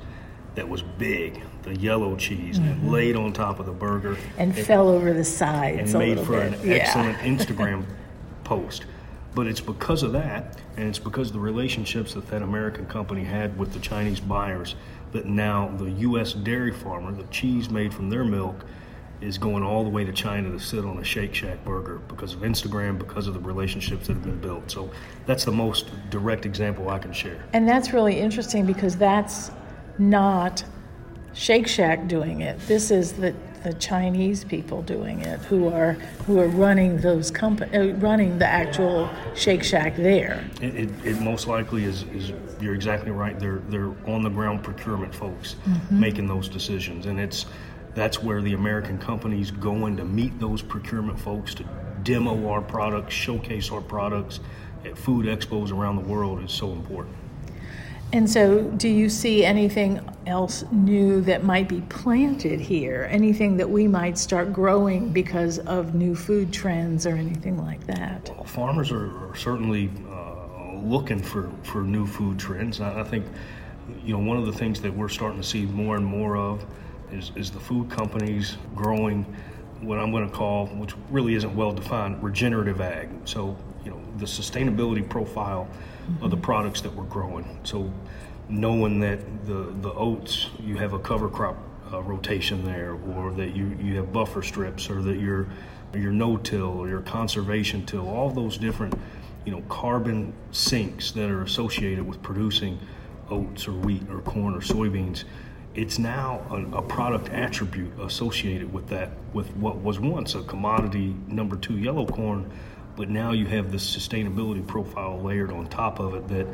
that 0.54 0.68
was 0.68 0.82
big, 0.82 1.42
the 1.62 1.74
yellow 1.76 2.16
cheese, 2.16 2.58
mm-hmm. 2.58 2.70
and 2.70 2.92
laid 2.92 3.16
on 3.16 3.32
top 3.32 3.58
of 3.58 3.66
the 3.66 3.72
burger. 3.72 4.16
And 4.38 4.56
fell 4.56 4.88
over 4.88 5.12
the 5.12 5.24
sides. 5.24 5.94
And 5.94 5.98
made 5.98 6.20
for 6.20 6.40
bit. 6.40 6.54
an 6.54 6.68
yeah. 6.68 6.74
excellent 6.74 7.18
Instagram 7.18 7.84
post. 8.44 8.86
But 9.34 9.46
it's 9.46 9.60
because 9.60 10.02
of 10.02 10.12
that, 10.12 10.60
and 10.76 10.86
it's 10.86 10.98
because 10.98 11.28
of 11.28 11.34
the 11.34 11.40
relationships 11.40 12.12
that 12.14 12.26
that 12.28 12.42
American 12.42 12.84
company 12.86 13.24
had 13.24 13.56
with 13.58 13.72
the 13.72 13.80
Chinese 13.80 14.20
buyers 14.20 14.74
that 15.12 15.26
now 15.26 15.68
the 15.78 15.90
U.S. 15.90 16.34
dairy 16.34 16.72
farmer, 16.72 17.12
the 17.12 17.24
cheese 17.24 17.70
made 17.70 17.94
from 17.94 18.10
their 18.10 18.24
milk, 18.24 18.64
is 19.22 19.38
going 19.38 19.62
all 19.62 19.84
the 19.84 19.90
way 19.90 20.04
to 20.04 20.12
China 20.12 20.50
to 20.50 20.58
sit 20.58 20.84
on 20.84 20.98
a 20.98 21.04
Shake 21.04 21.34
Shack 21.34 21.64
burger 21.64 21.98
because 22.08 22.34
of 22.34 22.40
Instagram, 22.40 22.98
because 22.98 23.26
of 23.26 23.34
the 23.34 23.40
relationships 23.40 24.08
that 24.08 24.14
have 24.14 24.24
been 24.24 24.40
built. 24.40 24.70
So 24.70 24.90
that's 25.26 25.44
the 25.44 25.52
most 25.52 25.90
direct 26.10 26.44
example 26.44 26.90
I 26.90 26.98
can 26.98 27.12
share. 27.12 27.44
And 27.52 27.68
that's 27.68 27.92
really 27.92 28.18
interesting 28.18 28.66
because 28.66 28.96
that's 28.96 29.50
not 29.98 30.64
Shake 31.34 31.66
Shack 31.66 32.08
doing 32.08 32.42
it. 32.42 32.58
This 32.66 32.90
is 32.90 33.12
the 33.12 33.34
the 33.62 33.72
Chinese 33.74 34.44
people 34.44 34.82
doing 34.82 35.20
it 35.20 35.38
who 35.40 35.68
are 35.68 35.92
who 36.26 36.40
are 36.40 36.48
running 36.48 36.98
those 36.98 37.30
company 37.30 37.76
uh, 37.76 37.94
running 37.98 38.38
the 38.38 38.46
actual 38.46 39.08
Shake 39.34 39.62
Shack 39.62 39.96
there. 39.96 40.44
It, 40.60 40.74
it, 40.74 40.90
it, 41.04 41.20
most 41.20 41.46
likely 41.46 41.84
is, 41.84 42.02
is 42.14 42.32
you're 42.60 42.74
exactly 42.74 43.10
right. 43.10 43.38
They're 43.38 43.62
they're 43.68 43.94
on 44.06 44.22
the 44.22 44.30
ground 44.30 44.64
procurement 44.64 45.14
folks 45.14 45.56
mm-hmm. 45.64 46.00
making 46.00 46.26
those 46.26 46.48
decisions, 46.48 47.06
and 47.06 47.20
it's 47.20 47.46
that's 47.94 48.22
where 48.22 48.40
the 48.42 48.54
American 48.54 48.98
companies 48.98 49.50
going 49.50 49.96
to 49.98 50.04
meet 50.04 50.38
those 50.40 50.62
procurement 50.62 51.20
folks 51.20 51.54
to 51.54 51.64
demo 52.02 52.48
our 52.48 52.62
products, 52.62 53.14
showcase 53.14 53.70
our 53.70 53.82
products 53.82 54.40
at 54.84 54.98
food 54.98 55.26
expos 55.26 55.70
around 55.70 55.96
the 55.96 56.08
world 56.08 56.42
is 56.42 56.50
so 56.50 56.72
important. 56.72 57.14
And 58.12 58.30
so, 58.30 58.62
do 58.62 58.88
you 58.88 59.08
see 59.08 59.42
anything 59.42 59.98
else 60.26 60.64
new 60.70 61.22
that 61.22 61.44
might 61.44 61.66
be 61.66 61.80
planted 61.88 62.60
here? 62.60 63.08
Anything 63.10 63.56
that 63.56 63.70
we 63.70 63.88
might 63.88 64.18
start 64.18 64.52
growing 64.52 65.10
because 65.10 65.60
of 65.60 65.94
new 65.94 66.14
food 66.14 66.52
trends 66.52 67.06
or 67.06 67.14
anything 67.16 67.56
like 67.56 67.86
that? 67.86 68.30
Well, 68.34 68.44
farmers 68.44 68.92
are, 68.92 69.30
are 69.30 69.34
certainly 69.34 69.90
uh, 70.10 70.74
looking 70.82 71.22
for, 71.22 71.50
for 71.62 71.82
new 71.82 72.06
food 72.06 72.38
trends. 72.38 72.82
I, 72.82 73.02
think, 73.02 73.24
you 74.04 74.12
know, 74.12 74.22
one 74.22 74.36
of 74.36 74.44
the 74.44 74.52
things 74.52 74.82
that 74.82 74.92
we're 74.92 75.08
starting 75.08 75.40
to 75.40 75.46
see 75.46 75.64
more 75.64 75.96
and 75.96 76.04
more 76.04 76.36
of 76.36 76.66
is, 77.12 77.32
is 77.34 77.50
the 77.50 77.60
food 77.60 77.88
companies 77.88 78.58
growing 78.74 79.24
what 79.80 79.98
I'm 79.98 80.10
going 80.10 80.28
to 80.28 80.34
call, 80.34 80.66
which 80.66 80.92
really 81.10 81.34
isn't 81.34 81.56
well 81.56 81.72
defined, 81.72 82.22
regenerative 82.22 82.82
ag. 82.82 83.08
So, 83.24 83.56
you 83.86 83.90
know, 83.90 84.00
the 84.18 84.26
sustainability 84.26 85.08
profile. 85.08 85.66
Of 86.20 86.30
the 86.30 86.36
products 86.36 86.80
that 86.82 86.94
we're 86.94 87.04
growing. 87.04 87.58
So, 87.64 87.92
knowing 88.48 89.00
that 89.00 89.46
the 89.46 89.74
the 89.80 89.92
oats, 89.92 90.48
you 90.60 90.76
have 90.76 90.92
a 90.92 90.98
cover 90.98 91.28
crop 91.28 91.56
uh, 91.92 92.02
rotation 92.02 92.64
there, 92.64 92.96
or 93.16 93.32
that 93.32 93.54
you 93.54 93.76
you 93.80 93.96
have 93.96 94.12
buffer 94.12 94.42
strips, 94.42 94.90
or 94.90 95.02
that 95.02 95.18
you're 95.18 95.46
your 95.94 96.12
no-till 96.12 96.78
or 96.78 96.88
your 96.88 97.02
conservation 97.02 97.84
till, 97.84 98.08
all 98.08 98.30
those 98.30 98.56
different, 98.56 98.94
you 99.44 99.52
know, 99.52 99.60
carbon 99.68 100.32
sinks 100.50 101.12
that 101.12 101.28
are 101.28 101.42
associated 101.42 102.06
with 102.06 102.22
producing 102.22 102.78
oats 103.28 103.68
or 103.68 103.72
wheat 103.72 104.02
or 104.08 104.20
corn 104.20 104.54
or 104.54 104.60
soybeans 104.60 105.24
it's 105.74 105.98
now 105.98 106.44
a, 106.50 106.78
a, 106.78 106.82
product 106.82 107.30
attribute 107.30 107.98
associated 108.00 108.72
with 108.72 108.88
that, 108.88 109.10
with 109.32 109.54
what 109.56 109.76
was 109.76 109.98
once 109.98 110.34
a 110.34 110.42
commodity 110.42 111.14
number 111.28 111.56
two 111.56 111.78
yellow 111.78 112.06
corn, 112.06 112.50
but 112.96 113.08
now 113.08 113.32
you 113.32 113.46
have 113.46 113.72
this 113.72 113.96
sustainability 113.96 114.66
profile 114.66 115.20
layered 115.20 115.50
on 115.50 115.66
top 115.66 115.98
of 115.98 116.14
it 116.14 116.28
that 116.28 116.46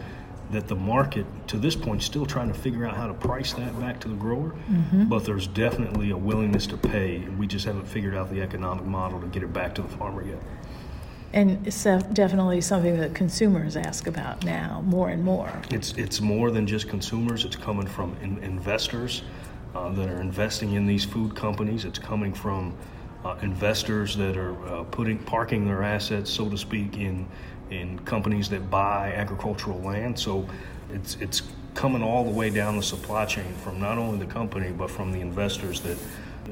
that 0.51 0.67
the 0.67 0.77
market 0.77 1.27
to 1.47 1.59
this 1.59 1.77
point 1.77 2.01
is 2.01 2.07
still 2.07 2.25
trying 2.25 2.49
to 2.49 2.59
figure 2.59 2.87
out 2.87 2.97
how 2.97 3.07
to 3.07 3.13
price 3.13 3.53
that 3.53 3.79
back 3.79 4.01
to 4.01 4.09
the 4.09 4.15
grower 4.15 4.51
mm-hmm. 4.71 5.05
but 5.05 5.25
there's 5.25 5.47
definitely 5.47 6.11
a 6.11 6.17
willingness 6.17 6.67
to 6.67 6.77
pay 6.77 7.17
and 7.17 7.39
we 7.39 7.47
just 7.47 7.67
haven't 7.67 7.87
figured 7.87 8.15
out 8.15 8.31
the 8.31 8.41
economic 8.41 8.85
model 8.85 9.21
to 9.21 9.27
get 9.27 9.43
it 9.43 9.53
back 9.53 9.75
to 9.75 9.83
the 9.83 9.89
farmer 9.89 10.27
yet 10.27 10.39
and 11.33 11.67
it's 11.67 11.85
definitely 11.85 12.61
something 12.61 12.97
that 12.99 13.15
consumers 13.15 13.77
ask 13.77 14.07
about 14.07 14.45
now 14.45 14.83
more 14.87 15.11
and 15.11 15.23
more. 15.23 15.53
It's 15.71 15.93
it's 15.93 16.21
more 16.21 16.51
than 16.51 16.67
just 16.67 16.89
consumers. 16.89 17.45
It's 17.45 17.57
coming 17.57 17.87
from 17.87 18.17
in, 18.23 18.39
investors 18.39 19.23
uh, 19.75 19.91
that 19.91 20.09
are 20.09 20.21
investing 20.21 20.73
in 20.73 20.87
these 20.87 21.05
food 21.05 21.37
companies. 21.37 21.85
It's 21.85 21.99
coming 21.99 22.33
from 22.33 22.75
investors 23.43 24.17
that 24.17 24.37
are 24.37 24.55
uh, 24.67 24.85
putting 24.85 25.19
parking 25.19 25.67
their 25.67 25.83
assets, 25.83 26.31
so 26.31 26.49
to 26.49 26.57
speak, 26.57 26.97
in 26.97 27.27
in 27.71 27.99
companies 28.01 28.49
that 28.49 28.71
buy 28.71 29.13
agricultural 29.13 29.81
land. 29.81 30.19
So 30.19 30.49
it's 30.93 31.17
it's 31.17 31.43
coming 31.75 32.03
all 32.03 32.25
the 32.25 32.31
way 32.31 32.51
down 32.51 32.77
the 32.77 32.83
supply 32.83 33.25
chain 33.25 33.53
from 33.63 33.79
not 33.79 33.99
only 33.99 34.19
the 34.19 34.33
company 34.33 34.73
but 34.73 34.91
from 34.91 35.13
the 35.13 35.21
investors 35.21 35.81
that 35.83 35.99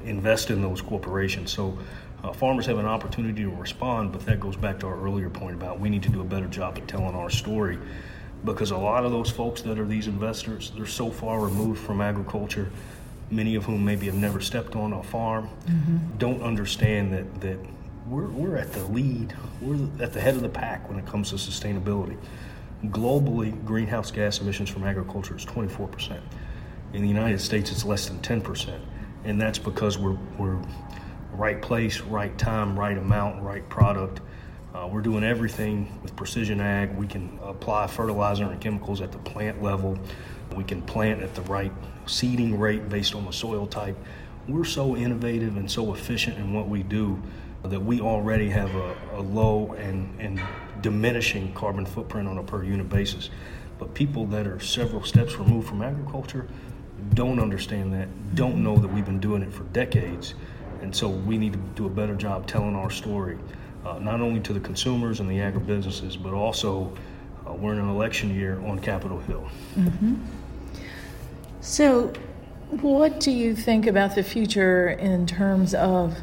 invest 0.04 0.50
in 0.50 0.62
those 0.62 0.80
corporations. 0.80 1.50
So 1.50 1.76
uh, 2.22 2.32
farmers 2.32 2.66
have 2.66 2.78
an 2.78 2.86
opportunity 2.86 3.42
to 3.42 3.50
respond, 3.50 4.12
but 4.12 4.24
that 4.26 4.40
goes 4.40 4.56
back 4.56 4.78
to 4.80 4.86
our 4.86 5.00
earlier 5.00 5.30
point 5.30 5.54
about 5.54 5.80
we 5.80 5.88
need 5.88 6.02
to 6.02 6.10
do 6.10 6.20
a 6.20 6.24
better 6.24 6.46
job 6.46 6.76
at 6.78 6.86
telling 6.86 7.14
our 7.14 7.30
story 7.30 7.78
because 8.44 8.70
a 8.70 8.76
lot 8.76 9.04
of 9.04 9.10
those 9.10 9.30
folks 9.30 9.62
that 9.62 9.78
are 9.78 9.86
these 9.86 10.06
investors, 10.06 10.72
they're 10.76 10.86
so 10.86 11.10
far 11.10 11.40
removed 11.40 11.80
from 11.80 12.00
agriculture, 12.00 12.70
many 13.30 13.54
of 13.54 13.64
whom 13.64 13.84
maybe 13.84 14.06
have 14.06 14.14
never 14.14 14.40
stepped 14.40 14.76
on 14.76 14.92
a 14.92 15.02
farm, 15.02 15.48
mm-hmm. 15.66 16.18
don't 16.18 16.42
understand 16.42 17.12
that, 17.12 17.40
that 17.40 17.58
we're, 18.06 18.28
we're 18.28 18.56
at 18.56 18.72
the 18.72 18.84
lead, 18.86 19.34
we're 19.60 19.88
at 20.00 20.12
the 20.12 20.20
head 20.20 20.34
of 20.34 20.42
the 20.42 20.48
pack 20.48 20.88
when 20.88 20.98
it 20.98 21.06
comes 21.06 21.30
to 21.30 21.36
sustainability. 21.36 22.16
Globally, 22.86 23.64
greenhouse 23.64 24.10
gas 24.10 24.40
emissions 24.40 24.70
from 24.70 24.84
agriculture 24.84 25.36
is 25.36 25.44
24%. 25.44 26.20
In 26.92 27.02
the 27.02 27.08
United 27.08 27.40
States, 27.40 27.70
it's 27.72 27.84
less 27.84 28.08
than 28.08 28.18
10%. 28.20 28.80
And 29.24 29.40
that's 29.40 29.58
because 29.58 29.98
we're, 29.98 30.16
we're 30.38 30.60
right 31.32 31.60
place, 31.60 32.00
right 32.00 32.36
time, 32.38 32.78
right 32.78 32.96
amount, 32.96 33.42
right 33.42 33.68
product. 33.68 34.20
Uh, 34.74 34.86
we're 34.86 35.00
doing 35.00 35.24
everything 35.24 35.98
with 36.02 36.14
precision 36.14 36.60
ag. 36.60 36.94
We 36.96 37.06
can 37.06 37.38
apply 37.42 37.86
fertilizer 37.86 38.44
and 38.44 38.60
chemicals 38.60 39.00
at 39.00 39.10
the 39.10 39.18
plant 39.18 39.62
level. 39.62 39.98
We 40.56 40.64
can 40.64 40.82
plant 40.82 41.22
at 41.22 41.34
the 41.34 41.42
right 41.42 41.72
seeding 42.06 42.58
rate 42.58 42.88
based 42.88 43.14
on 43.14 43.24
the 43.24 43.32
soil 43.32 43.66
type. 43.66 43.96
We're 44.48 44.64
so 44.64 44.96
innovative 44.96 45.56
and 45.56 45.70
so 45.70 45.94
efficient 45.94 46.38
in 46.38 46.52
what 46.52 46.68
we 46.68 46.82
do 46.82 47.20
that 47.62 47.80
we 47.80 48.00
already 48.00 48.48
have 48.48 48.74
a, 48.74 48.96
a 49.14 49.20
low 49.20 49.72
and, 49.78 50.20
and 50.20 50.40
diminishing 50.80 51.52
carbon 51.54 51.84
footprint 51.84 52.28
on 52.28 52.38
a 52.38 52.42
per 52.42 52.62
unit 52.62 52.88
basis. 52.88 53.30
But 53.78 53.92
people 53.92 54.24
that 54.26 54.46
are 54.46 54.60
several 54.60 55.02
steps 55.02 55.36
removed 55.36 55.68
from 55.68 55.82
agriculture 55.82 56.48
don't 57.14 57.38
understand 57.38 57.92
that, 57.92 58.34
don't 58.34 58.62
know 58.62 58.76
that 58.76 58.88
we've 58.88 59.04
been 59.04 59.20
doing 59.20 59.42
it 59.42 59.52
for 59.52 59.64
decades 59.64 60.34
and 60.82 60.94
so 60.94 61.08
we 61.08 61.38
need 61.38 61.52
to 61.52 61.58
do 61.74 61.86
a 61.86 61.90
better 61.90 62.14
job 62.14 62.46
telling 62.46 62.76
our 62.76 62.90
story, 62.90 63.38
uh, 63.84 63.98
not 63.98 64.20
only 64.20 64.40
to 64.40 64.52
the 64.52 64.60
consumers 64.60 65.20
and 65.20 65.28
the 65.28 65.38
agribusinesses, 65.38 66.20
but 66.20 66.32
also 66.32 66.92
uh, 67.46 67.52
we're 67.52 67.72
in 67.72 67.78
an 67.78 67.88
election 67.88 68.34
year 68.34 68.60
on 68.66 68.78
Capitol 68.78 69.18
Hill. 69.20 69.48
Mm-hmm. 69.76 70.14
So, 71.66 72.12
what 72.70 73.18
do 73.18 73.32
you 73.32 73.56
think 73.56 73.88
about 73.88 74.14
the 74.14 74.22
future 74.22 74.90
in 74.90 75.26
terms 75.26 75.74
of 75.74 76.16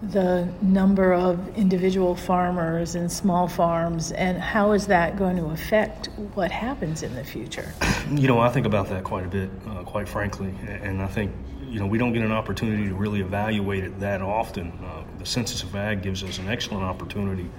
the 0.00 0.48
number 0.62 1.12
of 1.12 1.58
individual 1.58 2.14
farmers 2.14 2.94
and 2.94 3.10
small 3.10 3.48
farms, 3.48 4.12
and 4.12 4.38
how 4.38 4.70
is 4.70 4.86
that 4.86 5.16
going 5.16 5.36
to 5.38 5.46
affect 5.46 6.10
what 6.34 6.52
happens 6.52 7.02
in 7.02 7.12
the 7.16 7.24
future? 7.24 7.74
You 8.12 8.28
know, 8.28 8.38
I 8.38 8.50
think 8.50 8.66
about 8.66 8.88
that 8.90 9.02
quite 9.02 9.24
a 9.24 9.28
bit, 9.28 9.50
uh, 9.66 9.82
quite 9.82 10.08
frankly, 10.08 10.54
and 10.68 11.02
I 11.02 11.08
think 11.08 11.32
you 11.68 11.80
know 11.80 11.86
we 11.86 11.98
don't 11.98 12.12
get 12.12 12.22
an 12.22 12.30
opportunity 12.30 12.86
to 12.86 12.94
really 12.94 13.20
evaluate 13.20 13.82
it 13.82 13.98
that 13.98 14.22
often. 14.22 14.70
Uh, 14.84 15.02
the 15.18 15.26
Census 15.26 15.64
of 15.64 15.74
Ag 15.74 16.02
gives 16.02 16.22
us 16.22 16.38
an 16.38 16.48
excellent 16.48 16.84
opportunity 16.84 17.50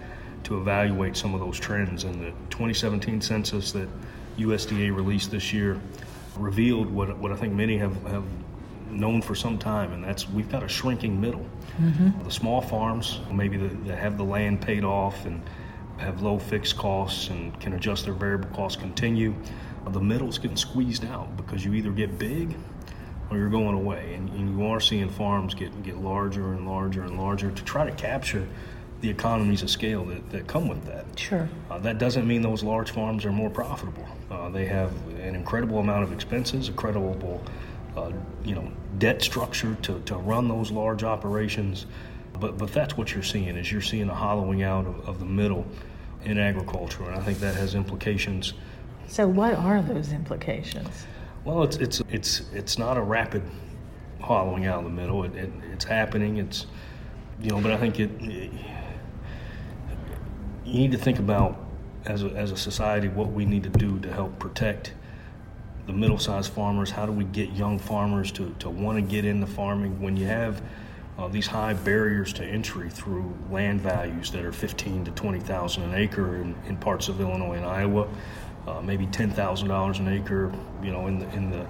to 0.44 0.58
evaluate 0.58 1.18
some 1.18 1.34
of 1.34 1.42
those 1.42 1.60
trends, 1.60 2.06
and 2.06 2.22
the 2.22 2.32
2017 2.52 3.20
census 3.20 3.74
that 3.74 3.90
USDA 4.38 4.96
released 4.96 5.32
this 5.32 5.52
year 5.52 5.82
revealed 6.38 6.90
what 6.90 7.18
what 7.18 7.32
I 7.32 7.36
think 7.36 7.54
many 7.54 7.78
have 7.78 7.96
have 8.04 8.26
known 8.90 9.22
for 9.22 9.36
some 9.36 9.58
time, 9.58 9.92
and 9.94 10.04
that's 10.04 10.30
we've 10.30 10.50
got 10.50 10.64
a 10.64 10.68
shrinking 10.68 11.20
middle. 11.20 11.46
Mm-hmm. 11.80 12.24
The 12.24 12.32
small 12.32 12.62
farms, 12.62 13.20
maybe 13.32 13.58
that 13.58 13.98
have 13.98 14.18
the 14.18 14.24
land 14.24 14.62
paid 14.62 14.84
off 14.84 15.26
and 15.26 15.42
have 15.98 16.22
low 16.22 16.40
fixed 16.40 16.78
costs 16.78 17.30
and 17.30 17.58
can 17.60 17.74
adjust 17.74 18.06
their 18.06 18.14
variable 18.14 18.50
costs, 18.50 18.80
continue. 18.80 19.34
The 19.88 20.02
middle's 20.02 20.40
getting 20.40 20.58
squeezed 20.58 21.06
out 21.06 21.38
because 21.38 21.64
you 21.64 21.74
either 21.74 21.92
get 21.92 22.18
big 22.18 22.58
or 23.30 23.38
you're 23.38 23.50
going 23.50 23.76
away, 23.76 24.16
and, 24.16 24.30
and 24.30 24.58
you 24.58 24.66
are 24.66 24.80
seeing 24.80 25.10
farms 25.10 25.54
get 25.54 25.84
get 25.84 25.98
larger 25.98 26.54
and 26.54 26.68
larger 26.68 27.04
and 27.04 27.18
larger 27.18 27.52
to 27.52 27.64
try 27.64 27.86
to 27.86 27.96
capture 27.96 28.48
the 29.02 29.10
economies 29.10 29.62
of 29.62 29.70
scale 29.70 30.06
that, 30.06 30.30
that 30.32 30.48
come 30.48 30.68
with 30.68 30.84
that. 30.86 31.06
Sure. 31.20 31.48
Uh, 31.70 31.78
that 31.80 31.98
doesn't 31.98 32.26
mean 32.26 32.42
those 32.42 32.64
large 32.64 32.92
farms 32.92 33.26
are 33.26 33.32
more 33.32 33.50
profitable. 33.50 34.08
Uh, 34.32 34.50
they 34.50 34.66
have 34.66 34.92
an 35.26 35.36
incredible 35.36 35.80
amount 35.80 36.04
of 36.04 36.14
expenses, 36.14 36.70
incredible 36.70 37.42
uh, 37.96 38.12
you 38.44 38.56
know, 38.56 38.70
debt 38.98 39.22
structure 39.22 39.76
to, 39.82 40.00
to 40.02 40.16
run 40.16 40.48
those 40.48 40.72
large 40.72 41.04
operations. 41.04 41.86
But, 42.40 42.58
but 42.58 42.74
that's 42.74 42.98
what 42.98 43.14
you're 43.14 43.24
seeing 43.24 43.56
is 43.56 43.72
you're 43.72 43.82
seeing 43.82 44.10
a 44.10 44.14
hollowing 44.14 44.64
out 44.64 44.86
of, 44.86 45.08
of 45.08 45.20
the 45.20 45.26
middle 45.26 45.66
in 46.24 46.38
agriculture, 46.38 47.04
and 47.04 47.16
I 47.16 47.22
think 47.22 47.40
that 47.40 47.56
has 47.56 47.76
implications. 47.76 48.54
So, 49.08 49.28
what 49.28 49.54
are 49.54 49.82
those 49.82 50.12
implications? 50.12 51.06
Well, 51.46 51.64
it's 51.64 51.78
it's 51.78 52.02
it's 52.10 52.42
it's 52.52 52.78
not 52.78 52.98
a 52.98 53.02
rapid 53.02 53.44
hollowing 54.20 54.66
out 54.66 54.80
of 54.80 54.86
the 54.86 54.90
middle. 54.90 55.24
It, 55.24 55.36
it, 55.36 55.52
it's 55.72 55.86
happening. 55.86 56.38
It's 56.38 56.66
you 57.40 57.52
know, 57.52 57.62
but 57.62 57.72
I 57.72 57.78
think 57.78 58.00
it, 58.00 58.10
it 58.22 58.52
you 60.66 60.80
need 60.80 60.92
to 60.92 60.98
think 60.98 61.20
about 61.20 61.64
as 62.06 62.24
a, 62.24 62.28
as 62.30 62.52
a 62.52 62.58
society 62.58 63.08
what 63.08 63.32
we 63.32 63.46
need 63.46 63.64
to 63.64 63.70
do 63.70 64.00
to 64.00 64.12
help 64.12 64.38
protect 64.40 64.94
the 65.86 65.94
middle-sized 65.94 66.52
farmers? 66.52 66.90
How 66.90 67.06
do 67.06 67.12
we 67.12 67.24
get 67.26 67.52
young 67.52 67.80
farmers 67.80 68.32
to, 68.34 68.54
to 68.60 68.70
want 68.70 68.98
to 68.98 69.02
get 69.02 69.26
into 69.26 69.48
farming? 69.48 70.02
When 70.02 70.18
you 70.18 70.26
have 70.26 70.62
uh, 71.18 71.28
these 71.28 71.48
high 71.48 71.74
barriers 71.74 72.34
to 72.34 72.46
entry 72.46 72.90
through 72.90 73.34
land 73.50 73.82
values 73.82 74.32
that 74.32 74.44
are 74.44 74.52
15 74.52 75.06
to 75.06 75.12
20,000 75.12 75.84
an 75.84 75.96
acre 75.96 76.38
in, 76.38 76.56
in 76.68 76.78
parts 76.78 77.08
of 77.08 77.22
Illinois 77.22 77.56
and 77.56 77.66
Iowa, 77.66 78.08
uh, 78.68 78.82
maybe 78.82 79.06
$10,000 79.08 80.00
an 80.00 80.08
acre, 80.08 80.52
you 80.84 80.92
know, 80.92 81.08
in 81.08 81.20
the 81.20 81.30
in 81.34 81.52
the 81.52 81.66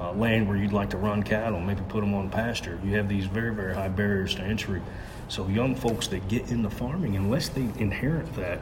uh, 0.00 0.12
land 0.12 0.48
where 0.48 0.56
you'd 0.56 0.72
like 0.72 0.90
to 0.90 0.96
run 0.96 1.22
cattle, 1.22 1.60
maybe 1.60 1.82
put 1.88 2.00
them 2.00 2.14
on 2.14 2.30
pasture. 2.30 2.78
You 2.84 2.96
have 2.96 3.08
these 3.08 3.26
very 3.26 3.54
very 3.54 3.74
high 3.74 3.88
barriers 3.88 4.34
to 4.36 4.42
entry. 4.42 4.82
So 5.28 5.46
young 5.48 5.74
folks 5.74 6.06
that 6.08 6.26
get 6.28 6.50
into 6.50 6.70
farming, 6.70 7.16
unless 7.16 7.50
they 7.50 7.68
inherit 7.78 8.34
that, 8.36 8.60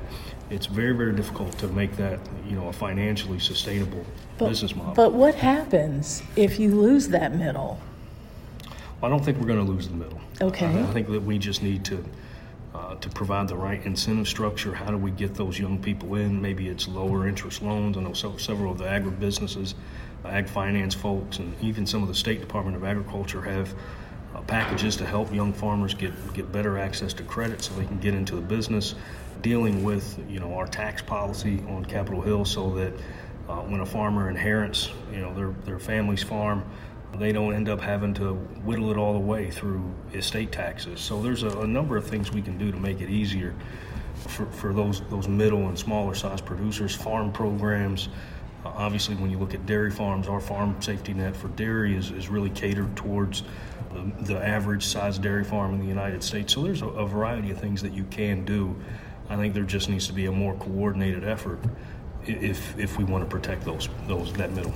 it's 0.51 0.67
very 0.67 0.93
very 0.97 1.13
difficult 1.15 1.57
to 1.59 1.69
make 1.69 1.97
that 1.97 2.19
you 2.47 2.57
know 2.57 2.69
a 2.69 2.73
financially 2.73 3.39
sustainable 3.39 4.05
but, 4.39 4.49
business 4.49 4.75
model. 4.75 4.95
But 4.95 5.13
what 5.13 5.35
happens 5.35 6.23
if 6.35 6.59
you 6.59 6.75
lose 6.75 7.09
that 7.09 7.35
middle? 7.35 7.79
Well, 9.01 9.13
I 9.13 9.15
don't 9.15 9.25
think 9.25 9.39
we're 9.39 9.47
going 9.47 9.65
to 9.65 9.71
lose 9.71 9.89
the 9.89 9.95
middle. 9.95 10.21
Okay. 10.41 10.67
I, 10.67 10.83
I 10.83 10.87
think 10.87 11.09
that 11.09 11.23
we 11.23 11.39
just 11.39 11.63
need 11.63 11.85
to 11.87 12.03
to 13.01 13.09
provide 13.11 13.49
the 13.49 13.57
right 13.57 13.85
incentive 13.85 14.29
structure. 14.29 14.75
How 14.75 14.91
do 14.91 14.97
we 14.97 15.11
get 15.11 15.35
those 15.35 15.59
young 15.59 15.81
people 15.81 16.15
in? 16.15 16.41
Maybe 16.41 16.69
it's 16.69 16.89
lower 16.89 17.29
interest 17.29 17.63
loans. 17.63 17.97
I 17.97 18.03
know 18.03 18.13
so, 18.13 18.37
several 18.37 18.73
of 18.73 18.79
the 18.79 18.85
agribusinesses, 18.85 19.75
uh, 20.25 20.29
ag 20.29 20.49
finance 20.49 20.95
folks, 20.95 21.39
and 21.39 21.55
even 21.63 21.87
some 21.87 22.03
of 22.03 22.09
the 22.09 22.15
State 22.15 22.41
Department 22.41 22.77
of 22.77 22.85
Agriculture 22.85 23.43
have 23.43 23.75
uh, 24.35 24.41
packages 24.43 24.97
to 24.97 25.07
help 25.07 25.33
young 25.33 25.53
farmers 25.53 25.95
get 25.95 26.13
get 26.35 26.51
better 26.53 26.79
access 26.79 27.13
to 27.15 27.23
credit 27.23 27.63
so 27.63 27.75
they 27.75 27.87
can 27.87 27.99
get 27.99 28.15
into 28.15 28.35
the 28.35 28.43
business. 28.43 28.95
Dealing 29.43 29.85
with 29.85 30.19
you 30.29 30.41
know 30.41 30.55
our 30.55 30.67
tax 30.67 31.03
policy 31.03 31.63
on 31.69 31.85
Capitol 31.85 32.21
Hill 32.21 32.45
so 32.45 32.75
that 32.77 32.93
uh, 33.49 33.61
when 33.61 33.81
a 33.81 33.87
farmer 33.87 34.29
inherits 34.29 34.91
you 35.13 35.21
know 35.21 35.35
their 35.35 35.55
their 35.65 35.79
family's 35.79 36.23
farm 36.23 36.65
they 37.19 37.33
don't 37.33 37.55
end 37.55 37.69
up 37.69 37.81
having 37.81 38.15
to 38.15 38.35
whittle 38.65 38.91
it 38.91 38.97
all 38.97 39.17
away 39.17 39.51
through 39.51 39.95
estate 40.13 40.53
taxes. 40.53 41.01
So 41.01 41.21
there's 41.21 41.43
a, 41.43 41.61
a 41.61 41.67
number 41.67 41.97
of 41.97 42.07
things 42.07 42.33
we 42.33 42.43
can 42.43 42.59
do 42.59 42.71
to 42.71 42.79
make 42.79 43.01
it 43.01 43.11
easier 43.11 43.55
for, 44.15 44.47
for 44.47 44.73
those 44.73 45.03
those 45.09 45.29
middle 45.29 45.69
and 45.69 45.79
smaller 45.79 46.15
size 46.15 46.41
producers. 46.41 46.95
Farm 46.95 47.33
programs. 47.33 48.09
Uh, 48.65 48.73
obviously, 48.75 49.15
when 49.17 49.31
you 49.31 49.39
look 49.39 49.55
at 49.55 49.65
dairy 49.67 49.91
farms, 49.91 50.29
our 50.29 50.41
farm 50.41 50.81
safety 50.81 51.15
net 51.15 51.37
for 51.37 51.49
dairy 51.49 51.97
is, 51.97 52.11
is 52.11 52.29
really 52.29 52.51
catered 52.51 52.97
towards 52.97 53.43
the, 53.93 54.25
the 54.25 54.47
average 54.47 54.85
size 54.85 55.19
dairy 55.19 55.45
farm 55.45 55.75
in 55.75 55.81
the 55.81 55.87
United 55.87 56.23
States. 56.23 56.53
So 56.53 56.63
there's 56.63 56.83
a, 56.83 56.89
a 56.89 57.07
variety 57.07 57.51
of 57.51 57.59
things 57.61 57.83
that 57.83 57.93
you 57.93 58.05
can 58.05 58.45
do. 58.45 58.75
I 59.29 59.37
think 59.37 59.55
there 59.55 59.65
just 59.65 59.89
needs 59.89 60.07
to 60.07 60.13
be 60.13 60.27
a 60.27 60.33
more 60.33 60.55
coordinated 60.55 61.25
effort 61.25 61.59
if 62.25 62.79
if 62.79 62.99
we 62.99 63.05
want 63.05 63.25
to 63.25 63.31
protect 63.31 63.65
those 63.65 63.89
those 64.07 64.33
that 64.35 64.53
middle. 64.53 64.75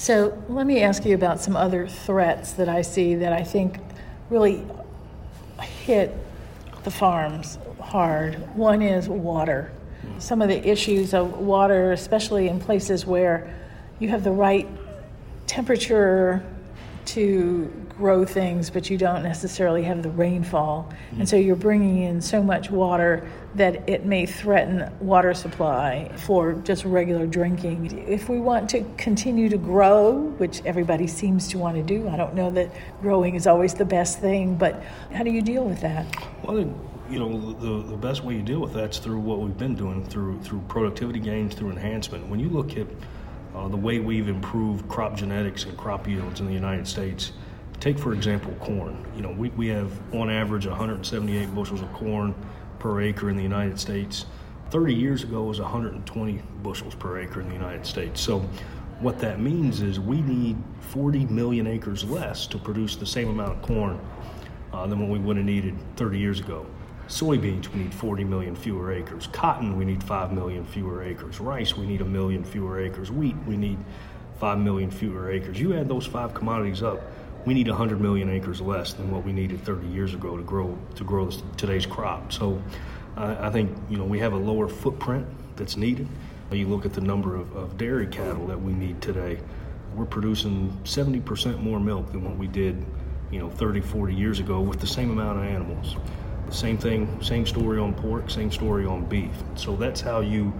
So 0.00 0.42
let 0.48 0.66
me 0.66 0.80
ask 0.80 1.04
you 1.04 1.14
about 1.14 1.42
some 1.42 1.54
other 1.54 1.86
threats 1.86 2.54
that 2.54 2.70
I 2.70 2.80
see 2.80 3.16
that 3.16 3.34
I 3.34 3.44
think 3.44 3.76
really 4.30 4.64
hit 5.84 6.16
the 6.84 6.90
farms 6.90 7.58
hard. 7.78 8.36
One 8.56 8.80
is 8.80 9.10
water. 9.10 9.70
Some 10.18 10.40
of 10.40 10.48
the 10.48 10.66
issues 10.66 11.12
of 11.12 11.36
water, 11.40 11.92
especially 11.92 12.48
in 12.48 12.60
places 12.60 13.04
where 13.04 13.54
you 13.98 14.08
have 14.08 14.24
the 14.24 14.30
right 14.30 14.66
temperature 15.46 16.42
to 17.04 17.70
grow 18.00 18.24
things, 18.24 18.70
but 18.70 18.88
you 18.88 18.96
don't 18.96 19.22
necessarily 19.22 19.82
have 19.82 20.02
the 20.02 20.08
rainfall. 20.08 20.90
And 21.18 21.28
so 21.28 21.36
you're 21.36 21.54
bringing 21.54 22.02
in 22.04 22.18
so 22.22 22.42
much 22.42 22.70
water 22.70 23.28
that 23.56 23.86
it 23.86 24.06
may 24.06 24.24
threaten 24.24 24.90
water 25.00 25.34
supply 25.34 26.10
for 26.16 26.54
just 26.54 26.86
regular 26.86 27.26
drinking. 27.26 28.06
If 28.08 28.30
we 28.30 28.40
want 28.40 28.70
to 28.70 28.84
continue 28.96 29.50
to 29.50 29.58
grow, 29.58 30.32
which 30.38 30.62
everybody 30.64 31.06
seems 31.06 31.46
to 31.48 31.58
want 31.58 31.76
to 31.76 31.82
do, 31.82 32.08
I 32.08 32.16
don't 32.16 32.34
know 32.34 32.48
that 32.50 32.72
growing 33.02 33.34
is 33.34 33.46
always 33.46 33.74
the 33.74 33.84
best 33.84 34.18
thing, 34.18 34.56
but 34.56 34.82
how 35.12 35.22
do 35.22 35.30
you 35.30 35.42
deal 35.42 35.64
with 35.64 35.82
that? 35.82 36.06
Well, 36.42 36.58
you 37.10 37.18
know, 37.18 37.52
the, 37.52 37.90
the 37.90 37.96
best 37.98 38.24
way 38.24 38.34
you 38.34 38.42
deal 38.42 38.60
with 38.60 38.72
that's 38.72 38.98
through 38.98 39.18
what 39.18 39.40
we've 39.40 39.58
been 39.58 39.74
doing, 39.74 40.06
through 40.06 40.40
through 40.40 40.60
productivity 40.68 41.18
gains, 41.18 41.54
through 41.54 41.70
enhancement. 41.70 42.26
When 42.28 42.40
you 42.40 42.48
look 42.48 42.78
at 42.78 42.86
uh, 43.54 43.68
the 43.68 43.76
way 43.76 43.98
we've 43.98 44.28
improved 44.28 44.88
crop 44.88 45.16
genetics 45.16 45.64
and 45.64 45.76
crop 45.76 46.08
yields 46.08 46.40
in 46.40 46.46
the 46.46 46.52
United 46.52 46.86
States, 46.86 47.32
Take, 47.80 47.98
for 47.98 48.12
example, 48.12 48.52
corn. 48.60 49.06
You 49.16 49.22
know, 49.22 49.30
we, 49.30 49.48
we 49.50 49.68
have 49.68 49.90
on 50.14 50.28
average 50.28 50.66
178 50.66 51.54
bushels 51.54 51.80
of 51.80 51.90
corn 51.94 52.34
per 52.78 53.00
acre 53.00 53.30
in 53.30 53.36
the 53.36 53.42
United 53.42 53.80
States. 53.80 54.26
30 54.70 54.94
years 54.94 55.24
ago 55.24 55.44
was 55.44 55.60
120 55.60 56.42
bushels 56.62 56.94
per 56.94 57.18
acre 57.18 57.40
in 57.40 57.48
the 57.48 57.54
United 57.54 57.86
States. 57.86 58.20
So 58.20 58.40
what 59.00 59.18
that 59.20 59.40
means 59.40 59.80
is 59.80 59.98
we 59.98 60.20
need 60.20 60.58
40 60.80 61.24
million 61.26 61.66
acres 61.66 62.04
less 62.04 62.46
to 62.48 62.58
produce 62.58 62.96
the 62.96 63.06
same 63.06 63.30
amount 63.30 63.52
of 63.52 63.62
corn 63.62 63.98
uh, 64.74 64.86
than 64.86 65.00
what 65.00 65.08
we 65.08 65.18
would 65.18 65.38
have 65.38 65.46
needed 65.46 65.74
30 65.96 66.18
years 66.18 66.38
ago. 66.38 66.66
Soybeans, 67.08 67.68
we 67.72 67.80
need 67.80 67.94
40 67.94 68.24
million 68.24 68.54
fewer 68.54 68.92
acres. 68.92 69.26
Cotton, 69.32 69.78
we 69.78 69.86
need 69.86 70.04
5 70.04 70.32
million 70.32 70.66
fewer 70.66 71.02
acres. 71.02 71.40
Rice, 71.40 71.76
we 71.76 71.86
need 71.86 72.02
a 72.02 72.04
million 72.04 72.44
fewer 72.44 72.78
acres. 72.78 73.10
Wheat, 73.10 73.36
we 73.46 73.56
need 73.56 73.78
5 74.38 74.58
million 74.58 74.90
fewer 74.90 75.30
acres. 75.30 75.58
You 75.58 75.74
add 75.74 75.88
those 75.88 76.06
five 76.06 76.34
commodities 76.34 76.82
up, 76.82 77.00
we 77.46 77.54
need 77.54 77.68
100 77.68 78.00
million 78.00 78.28
acres 78.28 78.60
less 78.60 78.92
than 78.92 79.10
what 79.10 79.24
we 79.24 79.32
needed 79.32 79.64
30 79.64 79.86
years 79.88 80.14
ago 80.14 80.36
to 80.36 80.42
grow 80.42 80.76
to 80.96 81.04
grow 81.04 81.26
this, 81.26 81.42
today's 81.56 81.86
crop. 81.86 82.32
So 82.32 82.62
uh, 83.16 83.36
I 83.40 83.50
think 83.50 83.76
you 83.88 83.96
know 83.96 84.04
we 84.04 84.18
have 84.18 84.32
a 84.32 84.36
lower 84.38 84.68
footprint 84.68 85.26
that's 85.56 85.76
needed. 85.76 86.08
You 86.52 86.66
look 86.66 86.84
at 86.84 86.92
the 86.92 87.00
number 87.00 87.36
of, 87.36 87.54
of 87.54 87.78
dairy 87.78 88.08
cattle 88.08 88.46
that 88.48 88.60
we 88.60 88.72
need 88.72 89.00
today. 89.00 89.38
We're 89.94 90.04
producing 90.04 90.76
70% 90.82 91.62
more 91.62 91.78
milk 91.78 92.10
than 92.10 92.24
what 92.24 92.36
we 92.36 92.48
did, 92.48 92.84
you 93.30 93.38
know, 93.38 93.48
30, 93.50 93.80
40 93.80 94.14
years 94.14 94.40
ago 94.40 94.60
with 94.60 94.80
the 94.80 94.86
same 94.86 95.10
amount 95.10 95.38
of 95.38 95.44
animals. 95.44 95.96
Same 96.50 96.76
thing, 96.76 97.22
same 97.22 97.46
story 97.46 97.78
on 97.78 97.94
pork, 97.94 98.30
same 98.30 98.50
story 98.50 98.84
on 98.84 99.04
beef. 99.04 99.30
So 99.54 99.76
that's 99.76 100.00
how 100.00 100.20
you 100.20 100.52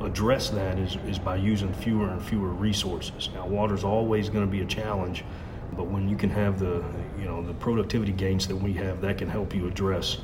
address 0.00 0.50
that 0.50 0.78
is, 0.78 0.96
is 1.06 1.18
by 1.18 1.36
using 1.36 1.72
fewer 1.72 2.10
and 2.10 2.22
fewer 2.22 2.48
resources. 2.48 3.30
Now, 3.34 3.46
water's 3.46 3.84
always 3.84 4.28
going 4.28 4.44
to 4.44 4.50
be 4.50 4.60
a 4.60 4.66
challenge 4.66 5.24
but 5.76 5.86
when 5.86 6.08
you 6.08 6.16
can 6.16 6.30
have 6.30 6.58
the, 6.58 6.84
you 7.18 7.24
know, 7.24 7.42
the 7.42 7.54
productivity 7.54 8.12
gains 8.12 8.46
that 8.48 8.56
we 8.56 8.72
have, 8.74 9.00
that 9.00 9.18
can 9.18 9.28
help 9.28 9.54
you 9.54 9.66
address 9.66 10.18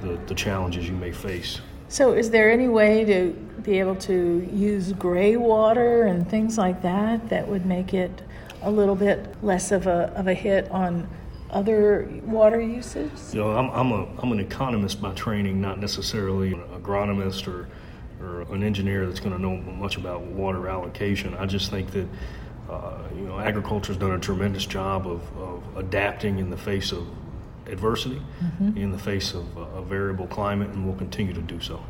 the, 0.00 0.18
the 0.26 0.34
challenges 0.34 0.88
you 0.88 0.94
may 0.94 1.12
face. 1.12 1.60
So, 1.88 2.12
is 2.12 2.30
there 2.30 2.50
any 2.50 2.68
way 2.68 3.04
to 3.06 3.32
be 3.62 3.78
able 3.78 3.96
to 3.96 4.46
use 4.52 4.92
gray 4.92 5.36
water 5.36 6.04
and 6.04 6.28
things 6.28 6.58
like 6.58 6.82
that 6.82 7.28
that 7.30 7.48
would 7.48 7.64
make 7.64 7.94
it 7.94 8.22
a 8.62 8.70
little 8.70 8.94
bit 8.94 9.42
less 9.42 9.72
of 9.72 9.86
a, 9.86 10.12
of 10.14 10.26
a 10.26 10.34
hit 10.34 10.70
on 10.70 11.08
other 11.50 12.08
water 12.24 12.60
uses? 12.60 13.32
You 13.32 13.40
know, 13.40 13.52
I'm, 13.52 13.70
I'm, 13.70 13.92
a, 13.92 14.06
I'm 14.18 14.32
an 14.32 14.40
economist 14.40 15.00
by 15.00 15.14
training, 15.14 15.60
not 15.60 15.80
necessarily 15.80 16.52
an 16.52 16.62
agronomist 16.74 17.48
or, 17.48 17.68
or 18.20 18.42
an 18.54 18.62
engineer 18.62 19.06
that's 19.06 19.20
going 19.20 19.34
to 19.34 19.40
know 19.40 19.56
much 19.56 19.96
about 19.96 20.22
water 20.22 20.68
allocation. 20.68 21.34
I 21.34 21.46
just 21.46 21.70
think 21.70 21.90
that 21.92 22.06
uh, 22.68 22.98
you 23.14 23.22
know, 23.22 23.38
agriculture 23.38 23.92
has 23.92 23.96
done 23.96 24.12
a 24.12 24.18
tremendous 24.18 24.66
job 24.66 25.06
of, 25.06 25.22
of 25.38 25.62
adapting 25.76 26.38
in 26.38 26.50
the 26.50 26.56
face 26.56 26.92
of 26.92 27.06
adversity, 27.66 28.20
mm-hmm. 28.42 28.76
in 28.76 28.92
the 28.92 28.98
face 28.98 29.34
of 29.34 29.56
a 29.56 29.82
variable 29.82 30.26
climate, 30.26 30.68
and 30.70 30.86
will 30.86 30.94
continue 30.94 31.32
to 31.32 31.42
do 31.42 31.60
so. 31.60 31.82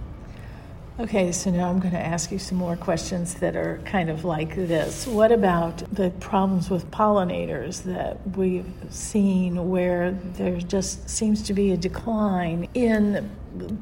Okay, 1.00 1.30
so 1.30 1.52
now 1.52 1.70
I'm 1.70 1.78
going 1.78 1.92
to 1.92 2.04
ask 2.04 2.32
you 2.32 2.40
some 2.40 2.58
more 2.58 2.74
questions 2.74 3.34
that 3.34 3.54
are 3.54 3.80
kind 3.84 4.10
of 4.10 4.24
like 4.24 4.56
this. 4.56 5.06
What 5.06 5.30
about 5.30 5.78
the 5.94 6.10
problems 6.18 6.70
with 6.70 6.90
pollinators 6.90 7.84
that 7.84 8.18
we've 8.36 8.66
seen 8.90 9.70
where 9.70 10.10
there 10.10 10.56
just 10.56 11.08
seems 11.08 11.44
to 11.44 11.54
be 11.54 11.70
a 11.70 11.76
decline 11.76 12.68
in 12.74 13.30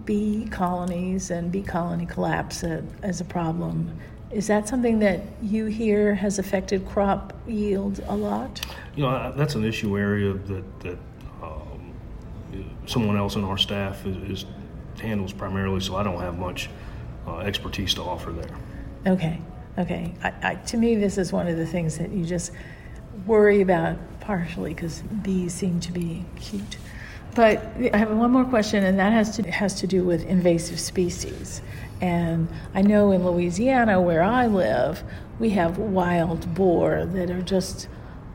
bee 0.05 0.47
colonies 0.51 1.31
and 1.31 1.51
bee 1.51 1.63
colony 1.63 2.05
collapse 2.05 2.63
as 2.63 3.23
a 3.23 3.25
problem? 3.25 3.99
Is 4.31 4.49
that 4.49 4.69
something 4.69 4.99
that 5.01 5.21
you 5.41 5.67
hear 5.67 6.15
has 6.15 6.39
affected 6.39 6.87
crop 6.87 7.33
yield 7.47 8.03
a 8.09 8.17
lot? 8.17 8.61
You 8.97 9.05
know, 9.05 9.33
that's 9.37 9.55
an 9.55 9.65
issue 9.65 9.97
area 9.97 10.33
that, 10.33 10.81
that 10.81 10.99
um, 11.43 11.95
someone 12.87 13.17
else 13.17 13.37
in 13.37 13.45
our 13.45 13.57
staff 13.57 14.05
is, 14.05 14.17
is, 14.31 14.47
handles 15.01 15.33
primarily, 15.33 15.81
so 15.81 15.97
I 15.97 16.03
don't 16.03 16.21
have 16.21 16.39
much 16.39 16.71
uh, 17.27 17.39
expertise 17.39 17.95
to 17.95 18.03
offer 18.03 18.33
there. 18.33 19.13
Okay, 19.13 19.41
okay. 19.79 20.15
I, 20.23 20.33
I, 20.43 20.55
to 20.55 20.77
me, 20.77 20.97
this 20.97 21.19
is 21.19 21.33
one 21.33 21.47
of 21.49 21.57
the 21.57 21.67
things 21.67 21.99
that 21.99 22.11
you 22.11 22.25
just 22.25 22.51
worry 23.27 23.61
about 23.61 23.99
partially 24.21 24.75
because 24.75 25.03
bees 25.03 25.55
seem 25.55 25.81
to 25.81 25.93
be 25.93 26.25
cute. 26.37 26.79
But 27.35 27.59
I 27.93 27.97
have 27.99 28.11
one 28.11 28.31
more 28.31 28.47
question, 28.47 28.83
and 28.85 28.99
that 28.99 29.13
has 29.13 29.37
to 29.37 29.51
has 29.51 29.75
to 29.81 29.87
do 29.87 30.03
with 30.03 30.25
invasive 30.25 30.81
species. 30.81 31.61
And 32.01 32.49
I 32.75 32.83
know 32.83 33.13
in 33.13 33.25
Louisiana, 33.25 34.01
where 34.01 34.23
I 34.23 34.47
live, 34.47 35.03
we 35.39 35.51
have 35.51 35.79
wild 35.79 36.55
boar 36.55 37.07
that 37.07 37.31
are 37.31 37.43
just 37.43 37.89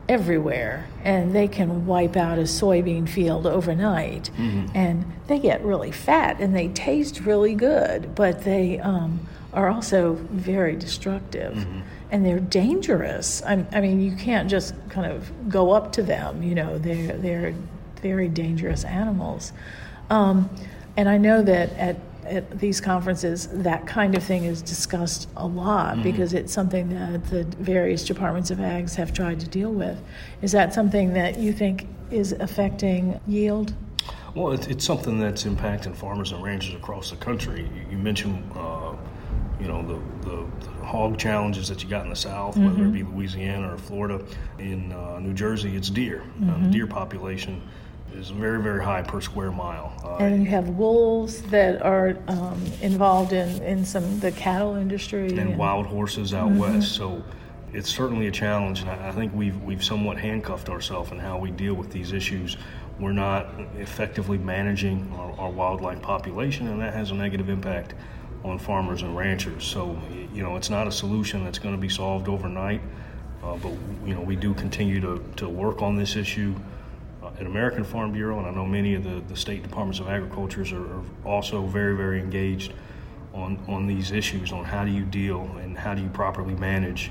everywhere 0.08 0.88
and 1.04 1.32
they 1.34 1.46
can 1.46 1.86
wipe 1.86 2.16
out 2.16 2.36
a 2.36 2.42
soybean 2.42 3.08
field 3.08 3.46
overnight 3.46 4.30
mm-hmm. 4.36 4.66
and 4.74 5.04
they 5.28 5.38
get 5.38 5.62
really 5.64 5.92
fat 5.92 6.40
and 6.40 6.54
they 6.56 6.66
taste 6.68 7.20
really 7.20 7.54
good 7.54 8.12
but 8.16 8.42
they 8.42 8.80
um, 8.80 9.20
are 9.52 9.68
also 9.68 10.14
very 10.32 10.74
destructive 10.74 11.54
mm-hmm. 11.54 11.80
and 12.10 12.26
they're 12.26 12.40
dangerous 12.40 13.42
I, 13.44 13.64
I, 13.70 13.80
mean 13.80 14.00
you 14.02 14.16
can't 14.16 14.50
just 14.50 14.74
kind 14.90 15.10
of 15.10 15.48
go 15.48 15.70
up 15.70 15.92
to 15.92 16.02
them 16.02 16.42
you 16.42 16.56
know 16.56 16.78
they're 16.78 17.16
they're 17.16 17.54
very 18.02 18.28
dangerous 18.28 18.84
animals. 18.84 19.52
Um, 20.10 20.50
and 20.96 21.08
I 21.08 21.16
know 21.16 21.40
that 21.42 21.72
at 21.74 21.96
at 22.24 22.58
these 22.58 22.80
conferences, 22.80 23.48
that 23.48 23.86
kind 23.86 24.14
of 24.16 24.22
thing 24.22 24.44
is 24.44 24.62
discussed 24.62 25.28
a 25.36 25.46
lot 25.46 25.94
mm-hmm. 25.94 26.02
because 26.02 26.34
it's 26.34 26.52
something 26.52 26.88
that 26.90 27.24
the 27.30 27.44
various 27.62 28.04
departments 28.04 28.50
of 28.50 28.58
ags 28.58 28.94
have 28.94 29.12
tried 29.12 29.40
to 29.40 29.48
deal 29.48 29.72
with. 29.72 30.00
Is 30.40 30.52
that 30.52 30.74
something 30.74 31.12
that 31.14 31.38
you 31.38 31.52
think 31.52 31.86
is 32.10 32.32
affecting 32.32 33.20
yield? 33.26 33.74
Well, 34.34 34.52
it's, 34.52 34.66
it's 34.66 34.84
something 34.84 35.18
that's 35.18 35.44
impacting 35.44 35.94
farmers 35.94 36.32
and 36.32 36.42
ranchers 36.42 36.74
across 36.74 37.10
the 37.10 37.16
country. 37.16 37.62
You, 37.74 37.92
you 37.92 37.98
mentioned, 37.98 38.50
uh, 38.54 38.94
you 39.60 39.68
know, 39.68 39.82
the, 39.82 40.28
the, 40.28 40.46
the, 40.60 40.72
hog 40.82 41.16
challenges 41.16 41.68
that 41.68 41.82
you 41.82 41.88
got 41.88 42.04
in 42.04 42.10
the 42.10 42.16
South, 42.16 42.54
mm-hmm. 42.54 42.66
whether 42.66 42.84
it 42.84 42.92
be 42.92 43.02
Louisiana 43.02 43.72
or 43.72 43.78
Florida. 43.78 44.24
In 44.58 44.92
uh, 44.92 45.20
New 45.20 45.32
Jersey, 45.32 45.76
it's 45.76 45.90
deer. 45.90 46.24
Mm-hmm. 46.38 46.50
Uh, 46.50 46.58
the 46.66 46.72
deer 46.72 46.86
population 46.86 47.62
is 48.14 48.30
very, 48.30 48.62
very 48.62 48.82
high 48.82 49.02
per 49.02 49.20
square 49.20 49.50
mile. 49.50 49.92
Uh, 50.04 50.16
and 50.16 50.44
you 50.44 50.50
have 50.50 50.68
wolves 50.70 51.42
that 51.42 51.82
are 51.82 52.16
um, 52.28 52.62
involved 52.80 53.32
in, 53.32 53.62
in 53.62 53.84
some 53.84 54.20
the 54.20 54.32
cattle 54.32 54.76
industry 54.76 55.28
and, 55.28 55.38
and 55.38 55.58
wild 55.58 55.86
horses 55.86 56.34
out 56.34 56.50
mm-hmm. 56.50 56.58
west. 56.58 56.92
So 56.92 57.22
it's 57.72 57.88
certainly 57.88 58.26
a 58.26 58.30
challenge, 58.30 58.80
and 58.80 58.90
I, 58.90 59.08
I 59.08 59.12
think 59.12 59.32
we've 59.34 59.60
we've 59.62 59.82
somewhat 59.82 60.18
handcuffed 60.18 60.68
ourselves 60.68 61.10
in 61.10 61.18
how 61.18 61.38
we 61.38 61.50
deal 61.50 61.74
with 61.74 61.90
these 61.90 62.12
issues. 62.12 62.56
We're 63.00 63.12
not 63.12 63.48
effectively 63.78 64.38
managing 64.38 65.12
our, 65.16 65.32
our 65.32 65.50
wildlife 65.50 66.02
population, 66.02 66.68
and 66.68 66.80
that 66.80 66.94
has 66.94 67.10
a 67.10 67.14
negative 67.14 67.48
impact 67.48 67.94
on 68.44 68.58
farmers 68.58 69.02
and 69.02 69.16
ranchers. 69.16 69.64
So 69.64 69.98
you 70.32 70.42
know, 70.42 70.56
it's 70.56 70.70
not 70.70 70.86
a 70.86 70.92
solution 70.92 71.44
that's 71.44 71.58
going 71.58 71.74
to 71.74 71.80
be 71.80 71.88
solved 71.88 72.28
overnight. 72.28 72.80
Uh, 73.42 73.56
but 73.56 73.72
you 74.04 74.14
know, 74.14 74.20
we 74.20 74.36
do 74.36 74.54
continue 74.54 75.00
to, 75.00 75.24
to 75.34 75.48
work 75.48 75.82
on 75.82 75.96
this 75.96 76.14
issue 76.14 76.54
at 77.38 77.46
American 77.46 77.84
Farm 77.84 78.12
Bureau, 78.12 78.38
and 78.38 78.46
I 78.46 78.50
know 78.50 78.66
many 78.66 78.94
of 78.94 79.04
the, 79.04 79.22
the 79.28 79.36
state 79.36 79.62
departments 79.62 80.00
of 80.00 80.08
agriculture 80.08 80.62
are, 80.62 80.98
are 80.98 81.02
also 81.24 81.62
very, 81.62 81.96
very 81.96 82.20
engaged 82.20 82.72
on, 83.34 83.58
on 83.68 83.86
these 83.86 84.12
issues 84.12 84.52
on 84.52 84.64
how 84.64 84.84
do 84.84 84.90
you 84.90 85.04
deal 85.04 85.42
and 85.62 85.76
how 85.76 85.94
do 85.94 86.02
you 86.02 86.08
properly 86.10 86.54
manage 86.54 87.10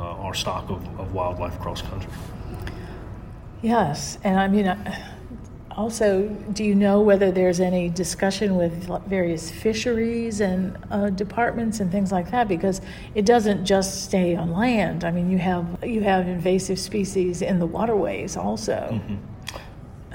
uh, 0.00 0.04
our 0.04 0.34
stock 0.34 0.70
of, 0.70 0.82
of 0.98 1.12
wildlife 1.12 1.54
across 1.56 1.82
country. 1.82 2.10
Yes, 3.62 4.18
and 4.22 4.38
I 4.38 4.46
mean, 4.46 4.76
also, 5.78 6.28
do 6.52 6.64
you 6.64 6.74
know 6.74 7.00
whether 7.00 7.30
there's 7.30 7.60
any 7.60 7.88
discussion 7.88 8.56
with 8.56 8.88
various 9.06 9.50
fisheries 9.50 10.40
and 10.40 10.76
uh, 10.90 11.10
departments 11.10 11.80
and 11.80 11.90
things 11.90 12.10
like 12.10 12.30
that? 12.30 12.48
Because 12.48 12.80
it 13.14 13.24
doesn't 13.24 13.64
just 13.64 14.04
stay 14.04 14.34
on 14.36 14.52
land. 14.52 15.04
I 15.04 15.10
mean, 15.10 15.30
you 15.30 15.38
have 15.38 15.84
you 15.84 16.00
have 16.02 16.26
invasive 16.26 16.78
species 16.78 17.42
in 17.42 17.58
the 17.58 17.66
waterways 17.66 18.36
also. 18.36 18.88
Mm-hmm. 18.92 19.16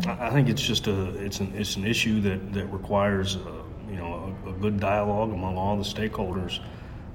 I 0.06 0.30
think 0.32 0.50
it's 0.50 0.62
just 0.62 0.88
a 0.88 1.16
it's 1.16 1.40
an 1.40 1.54
it's 1.56 1.76
an 1.76 1.86
issue 1.86 2.20
that 2.22 2.54
that 2.54 2.66
requires 2.68 3.38
uh, 3.38 3.64
you 3.90 3.96
know 3.96 4.36
a, 4.46 4.50
a, 4.50 4.54
good 4.54 4.80
dialogue 4.80 5.32
among 5.32 5.58
all 5.58 5.78
the 5.78 5.84
stakeholders, 5.84 6.60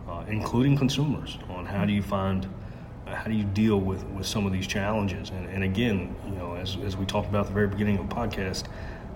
uh, 0.09 0.25
including 0.29 0.77
consumers, 0.77 1.39
on 1.51 1.67
how 1.67 1.85
do 1.85 1.93
you 1.93 2.03
find 2.03 2.49
how 3.15 3.25
do 3.25 3.35
you 3.35 3.45
deal 3.45 3.81
with, 3.81 4.05
with 4.09 4.27
some 4.27 4.47
of 4.47 4.53
these 4.53 4.67
challenges. 4.67 5.31
And, 5.31 5.49
and 5.49 5.65
again, 5.65 6.15
you 6.27 6.35
know, 6.35 6.55
as, 6.55 6.77
as 6.85 6.97
we 6.97 7.07
talked 7.07 7.29
about 7.29 7.43
at 7.43 7.47
the 7.49 7.55
very 7.55 7.69
beginning 7.69 7.99
of 7.99 8.09
the 8.09 8.15
podcast, 8.15 8.67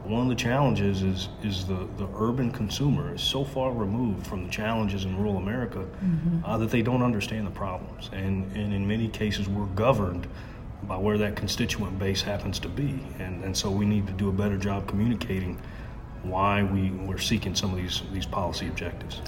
one 0.04 0.22
of 0.22 0.28
the 0.28 0.34
challenges 0.34 1.02
is 1.02 1.28
is 1.44 1.64
the, 1.64 1.86
the 1.96 2.08
urban 2.16 2.50
consumer 2.50 3.14
is 3.14 3.22
so 3.22 3.44
far 3.44 3.72
removed 3.72 4.26
from 4.26 4.44
the 4.44 4.50
challenges 4.50 5.04
in 5.04 5.16
rural 5.16 5.36
America 5.36 5.78
mm-hmm. 5.78 6.44
uh, 6.44 6.58
that 6.58 6.70
they 6.70 6.82
don't 6.82 7.02
understand 7.02 7.46
the 7.46 7.52
problems. 7.52 8.10
And, 8.12 8.50
and 8.56 8.74
in 8.74 8.86
many 8.86 9.08
cases, 9.08 9.48
we're 9.48 9.66
governed 9.66 10.26
by 10.84 10.96
where 10.96 11.18
that 11.18 11.36
constituent 11.36 11.98
base 11.98 12.22
happens 12.22 12.58
to 12.60 12.68
be. 12.68 13.04
And, 13.18 13.44
and 13.44 13.56
so 13.56 13.70
we 13.70 13.84
need 13.84 14.06
to 14.06 14.12
do 14.12 14.28
a 14.28 14.32
better 14.32 14.56
job 14.56 14.88
communicating 14.88 15.60
why 16.22 16.62
we, 16.62 16.90
we're 16.90 17.18
seeking 17.18 17.54
some 17.54 17.70
of 17.72 17.76
these, 17.76 18.02
these 18.12 18.26
policy 18.26 18.68
objectives. 18.68 19.20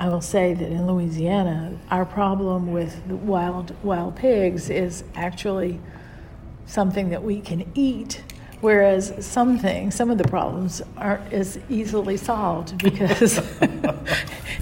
I 0.00 0.08
will 0.08 0.20
say 0.20 0.54
that 0.54 0.68
in 0.68 0.86
Louisiana, 0.86 1.76
our 1.90 2.04
problem 2.04 2.72
with 2.72 3.04
wild 3.06 3.74
wild 3.82 4.14
pigs 4.14 4.70
is 4.70 5.02
actually 5.16 5.80
something 6.66 7.08
that 7.10 7.24
we 7.24 7.40
can 7.40 7.68
eat 7.74 8.22
Whereas 8.60 9.14
some 9.24 9.56
things, 9.56 9.94
some 9.94 10.10
of 10.10 10.18
the 10.18 10.26
problems 10.26 10.82
aren't 10.96 11.32
as 11.32 11.60
easily 11.70 12.16
solved 12.16 12.82
because 12.82 13.38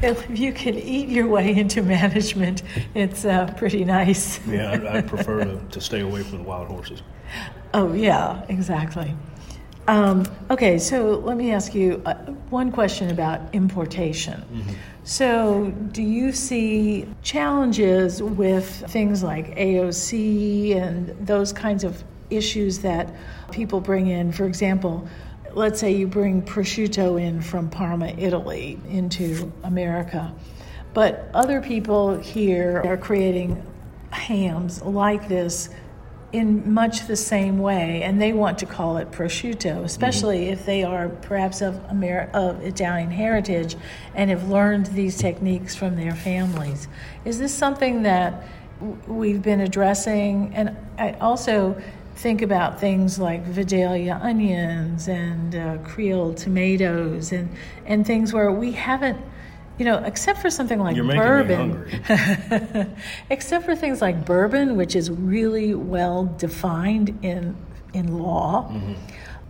if 0.02 0.26
you 0.38 0.52
can 0.52 0.74
eat 0.74 1.08
your 1.08 1.26
way 1.26 1.54
into 1.54 1.82
management, 1.82 2.62
it's 2.94 3.24
uh, 3.24 3.52
pretty 3.56 3.84
nice. 3.86 4.44
yeah, 4.46 4.72
I, 4.72 4.98
I 4.98 5.00
prefer 5.00 5.44
to, 5.44 5.58
to, 5.70 5.80
stay 5.80 6.00
away 6.00 6.22
from 6.22 6.38
the 6.38 6.44
wild 6.44 6.68
horses. 6.68 7.02
Oh, 7.72 7.94
yeah, 7.94 8.44
exactly. 8.50 9.14
Um, 9.88 10.26
okay, 10.50 10.78
so 10.78 11.18
let 11.18 11.38
me 11.38 11.52
ask 11.52 11.74
you 11.74 12.02
uh, 12.04 12.14
one 12.50 12.72
question 12.72 13.10
about 13.10 13.40
importation. 13.54 14.42
Mm-hmm. 14.52 14.72
So, 15.04 15.72
do 15.92 16.02
you 16.02 16.32
see 16.32 17.06
challenges 17.22 18.20
with 18.20 18.68
things 18.90 19.22
like 19.22 19.56
AOC 19.56 20.74
and 20.76 21.08
those 21.24 21.52
kinds 21.52 21.84
of 21.84 22.02
issues 22.30 22.80
that 22.80 23.14
people 23.52 23.80
bring 23.80 24.08
in. 24.08 24.32
For 24.32 24.44
example, 24.44 25.08
let's 25.52 25.80
say 25.80 25.92
you 25.92 26.06
bring 26.06 26.42
prosciutto 26.42 27.20
in 27.20 27.40
from 27.40 27.70
Parma, 27.70 28.08
Italy, 28.18 28.78
into 28.88 29.52
America, 29.62 30.34
but 30.94 31.30
other 31.34 31.60
people 31.60 32.18
here 32.18 32.82
are 32.84 32.96
creating 32.96 33.62
hams 34.10 34.82
like 34.82 35.28
this 35.28 35.70
in 36.32 36.72
much 36.72 37.06
the 37.06 37.16
same 37.16 37.58
way, 37.58 38.02
and 38.02 38.20
they 38.20 38.32
want 38.32 38.58
to 38.58 38.66
call 38.66 38.96
it 38.96 39.10
prosciutto, 39.10 39.84
especially 39.84 40.44
mm-hmm. 40.44 40.52
if 40.52 40.66
they 40.66 40.82
are 40.82 41.08
perhaps 41.08 41.62
of, 41.62 41.80
Amer- 41.90 42.30
of 42.34 42.60
Italian 42.62 43.10
heritage 43.10 43.76
and 44.14 44.28
have 44.30 44.48
learned 44.48 44.86
these 44.86 45.16
techniques 45.16 45.74
from 45.74 45.96
their 45.96 46.14
families. 46.14 46.88
Is 47.24 47.38
this 47.38 47.54
something 47.54 48.02
that 48.02 48.46
we've 49.06 49.40
been 49.40 49.60
addressing? 49.60 50.52
And 50.54 50.76
I 50.98 51.12
also 51.12 51.80
think 52.16 52.40
about 52.40 52.80
things 52.80 53.18
like 53.18 53.44
Vidalia 53.44 54.18
onions 54.22 55.06
and 55.06 55.54
uh, 55.54 55.78
Creole 55.84 56.32
tomatoes 56.32 57.30
and, 57.30 57.48
and 57.84 58.06
things 58.06 58.32
where 58.32 58.50
we 58.50 58.72
haven't, 58.72 59.20
you 59.78 59.84
know, 59.84 59.98
except 59.98 60.40
for 60.40 60.48
something 60.48 60.78
like 60.80 60.96
You're 60.96 61.04
bourbon, 61.04 61.84
except 63.30 63.66
for 63.66 63.76
things 63.76 64.00
like 64.00 64.24
bourbon, 64.24 64.76
which 64.76 64.96
is 64.96 65.10
really 65.10 65.74
well 65.74 66.24
defined 66.38 67.18
in 67.22 67.54
in 67.92 68.18
law. 68.18 68.70
Mm-hmm. 68.70 68.92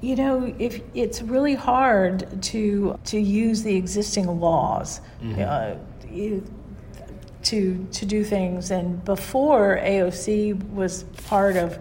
You 0.03 0.17
know, 0.17 0.55
if 0.59 0.81
it's 0.93 1.23
really 1.23 1.55
hard 1.55 2.43
to 2.43 2.99
to 3.05 3.19
use 3.19 3.63
the 3.63 3.77
existing 3.77 4.41
laws. 4.41 5.01
Mm-hmm. 5.23 5.43
Uh, 5.43 6.41
to 7.43 7.87
to 7.93 8.05
do 8.05 8.25
things 8.25 8.73
and 8.73 9.05
before 9.05 9.79
AOC 9.81 10.69
was 10.73 11.05
part 11.29 11.55
of 11.55 11.79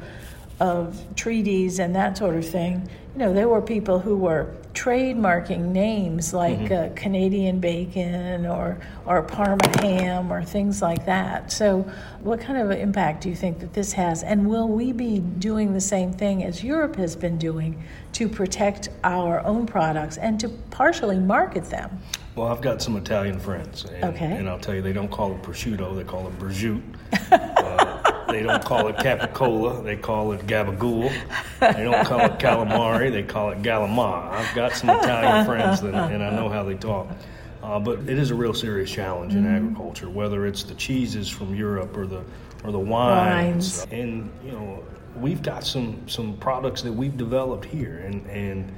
of 0.59 1.03
treaties 1.15 1.79
and 1.79 1.95
that 1.95 2.17
sort 2.17 2.35
of 2.35 2.47
thing, 2.47 2.89
you 3.13 3.19
know, 3.19 3.33
there 3.33 3.47
were 3.47 3.61
people 3.61 3.99
who 3.99 4.17
were 4.17 4.53
trademarking 4.73 5.71
names 5.71 6.33
like 6.33 6.59
mm-hmm. 6.59 6.91
uh, 6.91 6.95
Canadian 6.95 7.61
bacon 7.61 8.45
or 8.45 8.77
or 9.05 9.21
Parma 9.21 9.65
ham 9.79 10.31
or 10.31 10.43
things 10.43 10.81
like 10.81 11.05
that. 11.05 11.51
So, 11.51 11.89
what 12.19 12.41
kind 12.41 12.57
of 12.59 12.71
impact 12.71 13.23
do 13.23 13.29
you 13.29 13.35
think 13.35 13.59
that 13.59 13.73
this 13.73 13.93
has? 13.93 14.23
And 14.23 14.49
will 14.49 14.67
we 14.67 14.91
be 14.91 15.19
doing 15.19 15.73
the 15.73 15.79
same 15.79 16.11
thing 16.11 16.43
as 16.43 16.63
Europe 16.63 16.97
has 16.97 17.15
been 17.15 17.37
doing 17.37 17.81
to 18.13 18.27
protect 18.27 18.89
our 19.05 19.39
own 19.45 19.65
products 19.65 20.17
and 20.17 20.39
to 20.41 20.49
partially 20.49 21.19
market 21.19 21.65
them? 21.65 21.97
Well, 22.35 22.47
I've 22.47 22.61
got 22.61 22.81
some 22.81 22.97
Italian 22.97 23.39
friends, 23.39 23.85
and, 23.85 24.03
okay. 24.03 24.25
and 24.25 24.49
I'll 24.49 24.59
tell 24.59 24.75
you, 24.75 24.81
they 24.81 24.91
don't 24.91 25.09
call 25.09 25.31
it 25.31 25.41
prosciutto; 25.41 25.95
they 25.95 26.03
call 26.03 26.27
it 26.27 26.37
prosciutto. 26.37 26.81
uh, 27.31 27.94
they 28.35 28.43
don't 28.43 28.65
call 28.65 28.87
it 28.89 28.97
capicola, 28.97 29.81
they 29.81 29.95
call 29.95 30.33
it 30.33 30.45
gabagool. 30.45 31.09
They 31.61 31.83
don't 31.83 32.05
call 32.05 32.19
it 32.19 32.37
calamari, 32.37 33.09
they 33.09 33.23
call 33.23 33.51
it 33.51 33.61
galamar. 33.61 34.29
I've 34.29 34.53
got 34.53 34.73
some 34.73 34.89
Italian 34.89 35.45
friends, 35.45 35.81
that, 35.81 36.11
and 36.11 36.21
I 36.21 36.31
know 36.31 36.49
how 36.49 36.63
they 36.63 36.75
talk. 36.75 37.07
Uh, 37.63 37.79
but 37.79 37.99
it 37.99 38.19
is 38.19 38.31
a 38.31 38.35
real 38.35 38.53
serious 38.53 38.91
challenge 38.91 39.33
mm-hmm. 39.33 39.45
in 39.45 39.55
agriculture, 39.55 40.09
whether 40.09 40.45
it's 40.45 40.63
the 40.63 40.75
cheeses 40.75 41.29
from 41.29 41.55
Europe 41.55 41.95
or 41.95 42.05
the 42.05 42.23
or 42.63 42.71
the 42.71 42.79
wines. 42.79 43.79
wines. 43.79 43.87
And 43.91 44.29
you 44.43 44.51
know, 44.51 44.83
we've 45.15 45.41
got 45.41 45.63
some 45.63 46.07
some 46.07 46.35
products 46.37 46.81
that 46.81 46.91
we've 46.91 47.15
developed 47.15 47.65
here, 47.65 47.99
and 47.99 48.25
and 48.27 48.71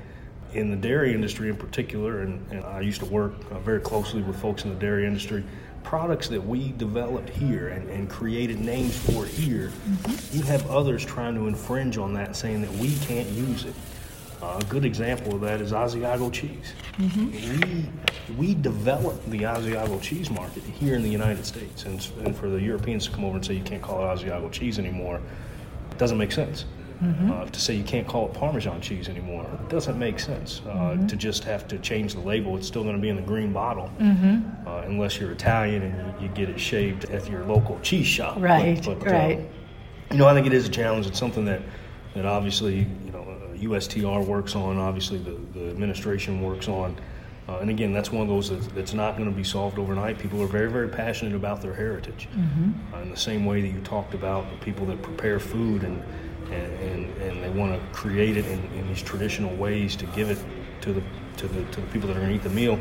in 0.53 0.69
the 0.69 0.77
dairy 0.77 1.13
industry 1.13 1.49
in 1.49 1.57
particular, 1.57 2.21
and, 2.21 2.45
and 2.51 2.63
I 2.63 2.81
used 2.81 2.99
to 2.99 3.07
work 3.07 3.33
uh, 3.51 3.59
very 3.59 3.81
closely 3.81 4.21
with 4.21 4.39
folks 4.39 4.63
in 4.63 4.69
the 4.69 4.79
dairy 4.79 5.05
industry 5.05 5.43
products 5.83 6.27
that 6.27 6.45
we 6.45 6.73
developed 6.73 7.29
here 7.29 7.69
and, 7.69 7.89
and 7.89 8.09
created 8.09 8.59
names 8.59 8.97
for 8.97 9.25
here, 9.25 9.69
mm-hmm. 9.69 10.37
you 10.37 10.43
have 10.43 10.69
others 10.69 11.05
trying 11.05 11.35
to 11.35 11.47
infringe 11.47 11.97
on 11.97 12.13
that, 12.13 12.35
saying 12.35 12.61
that 12.61 12.71
we 12.73 12.95
can't 12.97 13.29
use 13.29 13.65
it. 13.65 13.73
Uh, 14.41 14.59
a 14.61 14.65
good 14.65 14.85
example 14.85 15.33
of 15.33 15.41
that 15.41 15.61
is 15.61 15.71
Asiago 15.71 16.31
cheese. 16.31 16.73
Mm-hmm. 16.97 17.61
We 17.61 17.89
we 18.37 18.55
developed 18.55 19.29
the 19.31 19.39
Asiago 19.39 20.01
cheese 20.01 20.29
market 20.29 20.63
here 20.63 20.95
in 20.95 21.01
the 21.01 21.09
United 21.09 21.45
States, 21.45 21.85
and, 21.85 22.05
and 22.23 22.35
for 22.35 22.49
the 22.49 22.61
Europeans 22.61 23.05
to 23.05 23.11
come 23.11 23.23
over 23.25 23.37
and 23.37 23.45
say 23.45 23.53
you 23.53 23.63
can't 23.63 23.81
call 23.81 24.01
it 24.01 24.19
Asiago 24.19 24.51
cheese 24.51 24.77
anymore, 24.77 25.21
doesn't 25.97 26.17
make 26.17 26.31
sense. 26.31 26.65
Mm-hmm. 27.01 27.31
Uh, 27.31 27.45
to 27.45 27.59
say 27.59 27.75
you 27.75 27.83
can't 27.83 28.07
call 28.07 28.25
it 28.27 28.33
Parmesan 28.33 28.81
cheese 28.81 29.07
anymore 29.07 29.47
it 29.67 29.69
doesn't 29.69 29.99
make 29.99 30.19
sense. 30.19 30.61
Uh, 30.65 30.69
mm-hmm. 30.69 31.07
To 31.07 31.15
just 31.15 31.43
have 31.43 31.67
to 31.67 31.77
change 31.79 32.13
the 32.13 32.21
label, 32.21 32.55
it's 32.57 32.67
still 32.67 32.83
going 32.83 32.95
to 32.95 33.01
be 33.01 33.09
in 33.09 33.15
the 33.15 33.21
green 33.21 33.51
bottle, 33.51 33.91
mm-hmm. 33.99 34.67
uh, 34.67 34.81
unless 34.81 35.19
you're 35.19 35.31
Italian 35.31 35.83
and 35.83 36.21
you, 36.21 36.27
you, 36.27 36.33
get 36.33 36.49
it 36.49 36.59
shaved 36.59 37.05
at 37.05 37.29
your 37.29 37.43
local 37.45 37.79
cheese 37.81 38.07
shop. 38.07 38.37
Right, 38.39 38.83
but, 38.83 38.99
but, 38.99 39.07
uh, 39.09 39.11
right. 39.11 39.49
you 40.11 40.17
know, 40.17 40.27
I 40.27 40.33
think 40.33 40.47
it 40.47 40.53
is 40.53 40.67
a 40.67 40.71
challenge. 40.71 41.05
It's 41.05 41.19
something 41.19 41.45
that 41.45 41.61
that 42.15 42.25
obviously 42.25 42.87
you 43.05 43.11
know 43.11 43.25
USTR 43.55 44.25
works 44.25 44.55
on. 44.55 44.77
Obviously, 44.77 45.17
the, 45.17 45.37
the 45.53 45.69
administration 45.69 46.41
works 46.41 46.67
on. 46.67 46.97
Uh, 47.49 47.59
and 47.59 47.69
again, 47.69 47.93
that's 47.93 48.11
one 48.11 48.21
of 48.21 48.27
those 48.27 48.49
that's, 48.49 48.67
that's 48.67 48.93
not 48.93 49.15
going 49.15 49.29
to 49.29 49.35
be 49.35 49.43
solved 49.43 49.79
overnight. 49.79 50.19
People 50.19 50.41
are 50.41 50.47
very, 50.47 50.69
very 50.69 50.89
passionate 50.89 51.33
about 51.33 51.61
their 51.61 51.73
heritage. 51.73 52.27
Mm-hmm. 52.33 52.93
Uh, 52.93 53.01
in 53.03 53.09
the 53.09 53.15
same 53.15 53.45
way 53.45 53.61
that 53.61 53.69
you 53.69 53.79
talked 53.81 54.13
about 54.13 54.49
the 54.51 54.57
people 54.57 54.85
that 54.87 55.01
prepare 55.01 55.39
food 55.39 55.83
and 55.83 56.03
and, 56.51 56.73
and, 56.79 57.21
and 57.21 57.43
they 57.43 57.49
want 57.49 57.73
to 57.73 57.87
create 57.95 58.37
it 58.37 58.45
in, 58.45 58.59
in, 58.73 58.87
these 58.87 59.01
traditional 59.01 59.55
ways 59.55 59.95
to 59.95 60.05
give 60.07 60.29
it 60.29 60.37
to 60.81 60.93
the 60.93 61.03
to 61.37 61.47
the 61.47 61.63
to 61.65 61.81
the 61.81 61.87
people 61.87 62.07
that 62.07 62.17
are 62.17 62.19
going 62.21 62.31
to 62.31 62.35
eat 62.35 62.43
the 62.43 62.49
meal. 62.49 62.79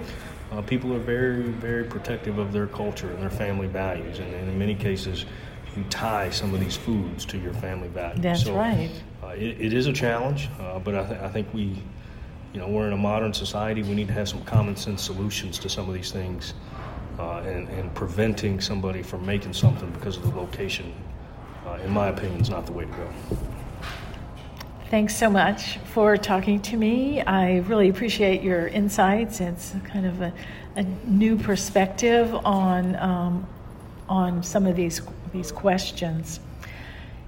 Uh, 0.52 0.62
people 0.62 0.94
are 0.94 0.98
very 0.98 1.42
very 1.42 1.84
protective 1.84 2.38
of 2.38 2.52
their 2.52 2.66
culture 2.66 3.10
and 3.10 3.20
their 3.20 3.30
family 3.30 3.66
values, 3.66 4.18
and, 4.18 4.32
and, 4.34 4.48
in 4.48 4.58
many 4.58 4.74
cases, 4.74 5.26
you 5.76 5.84
tie 5.90 6.30
some 6.30 6.54
of 6.54 6.60
these 6.60 6.76
foods 6.76 7.24
to 7.26 7.38
your 7.38 7.52
family 7.54 7.88
values. 7.88 8.20
That's 8.20 8.44
so, 8.44 8.54
right. 8.54 8.90
Uh, 9.22 9.28
it, 9.28 9.60
it 9.60 9.72
is 9.72 9.86
a 9.86 9.92
challenge, 9.92 10.48
uh, 10.60 10.78
but 10.78 10.94
I, 10.94 11.04
th- 11.04 11.20
I 11.20 11.28
think 11.28 11.52
we, 11.52 11.82
you 12.52 12.60
know, 12.60 12.68
we're 12.68 12.86
in 12.86 12.92
a 12.92 12.98
modern 12.98 13.34
society. 13.34 13.82
We 13.82 13.94
need 13.94 14.08
to 14.08 14.14
have 14.14 14.28
some 14.28 14.42
common 14.44 14.76
sense 14.76 15.02
solutions 15.02 15.58
to 15.58 15.68
some 15.68 15.88
of 15.88 15.94
these 15.94 16.12
things, 16.12 16.54
uh, 17.18 17.38
and, 17.38 17.68
and 17.68 17.94
preventing 17.94 18.60
somebody 18.60 19.02
from 19.02 19.26
making 19.26 19.52
something 19.52 19.90
because 19.90 20.16
of 20.16 20.22
the 20.22 20.40
location. 20.40 20.94
Uh, 21.66 21.80
in 21.84 21.90
my 21.90 22.08
opinion, 22.08 22.40
is 22.40 22.48
not 22.48 22.64
the 22.64 22.72
way 22.72 22.84
to 22.84 22.90
go. 22.92 23.08
Thanks 24.88 25.16
so 25.16 25.28
much 25.28 25.78
for 25.78 26.16
talking 26.16 26.62
to 26.62 26.76
me. 26.76 27.20
I 27.20 27.56
really 27.58 27.88
appreciate 27.88 28.40
your 28.42 28.68
insights. 28.68 29.40
It's 29.40 29.74
kind 29.84 30.06
of 30.06 30.20
a, 30.20 30.32
a 30.76 30.84
new 31.04 31.36
perspective 31.36 32.32
on 32.32 32.94
um, 32.94 33.48
on 34.08 34.44
some 34.44 34.64
of 34.64 34.76
these 34.76 35.02
these 35.32 35.50
questions. 35.50 36.38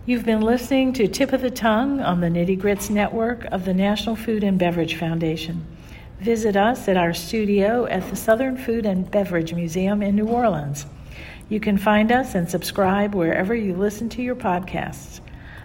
You've 0.07 0.25
been 0.25 0.41
listening 0.41 0.93
to 0.95 1.09
Tip 1.09 1.33
of 1.33 1.41
the 1.41 1.51
Tongue 1.51 1.99
on 2.01 2.21
the 2.21 2.29
Nitty 2.29 2.61
Grits 2.61 2.91
Network 2.91 3.45
of 3.47 3.65
the 3.65 3.75
National 3.75 4.15
Food 4.15 4.45
and 4.45 4.57
Beverage 4.57 4.95
Foundation. 4.95 5.67
Visit 6.21 6.57
us 6.57 6.87
at 6.87 6.97
our 6.97 7.13
studio 7.13 7.87
at 7.87 8.09
the 8.09 8.15
Southern 8.15 8.57
Food 8.57 8.87
and 8.87 9.11
Beverage 9.11 9.53
Museum 9.53 10.01
in 10.01 10.15
New 10.15 10.29
Orleans. 10.29 10.87
You 11.49 11.59
can 11.59 11.77
find 11.77 12.13
us 12.13 12.37
and 12.37 12.49
subscribe 12.49 13.17
wherever 13.17 13.53
you 13.53 13.75
listen 13.75 14.09
to 14.11 14.23
your 14.23 14.37
podcasts. 14.37 15.21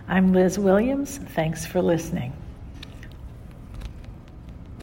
I'm 0.07 0.33
Liz 0.33 0.59
Williams. 0.59 1.17
Thanks 1.17 1.65
for 1.65 1.81
listening. 1.81 2.33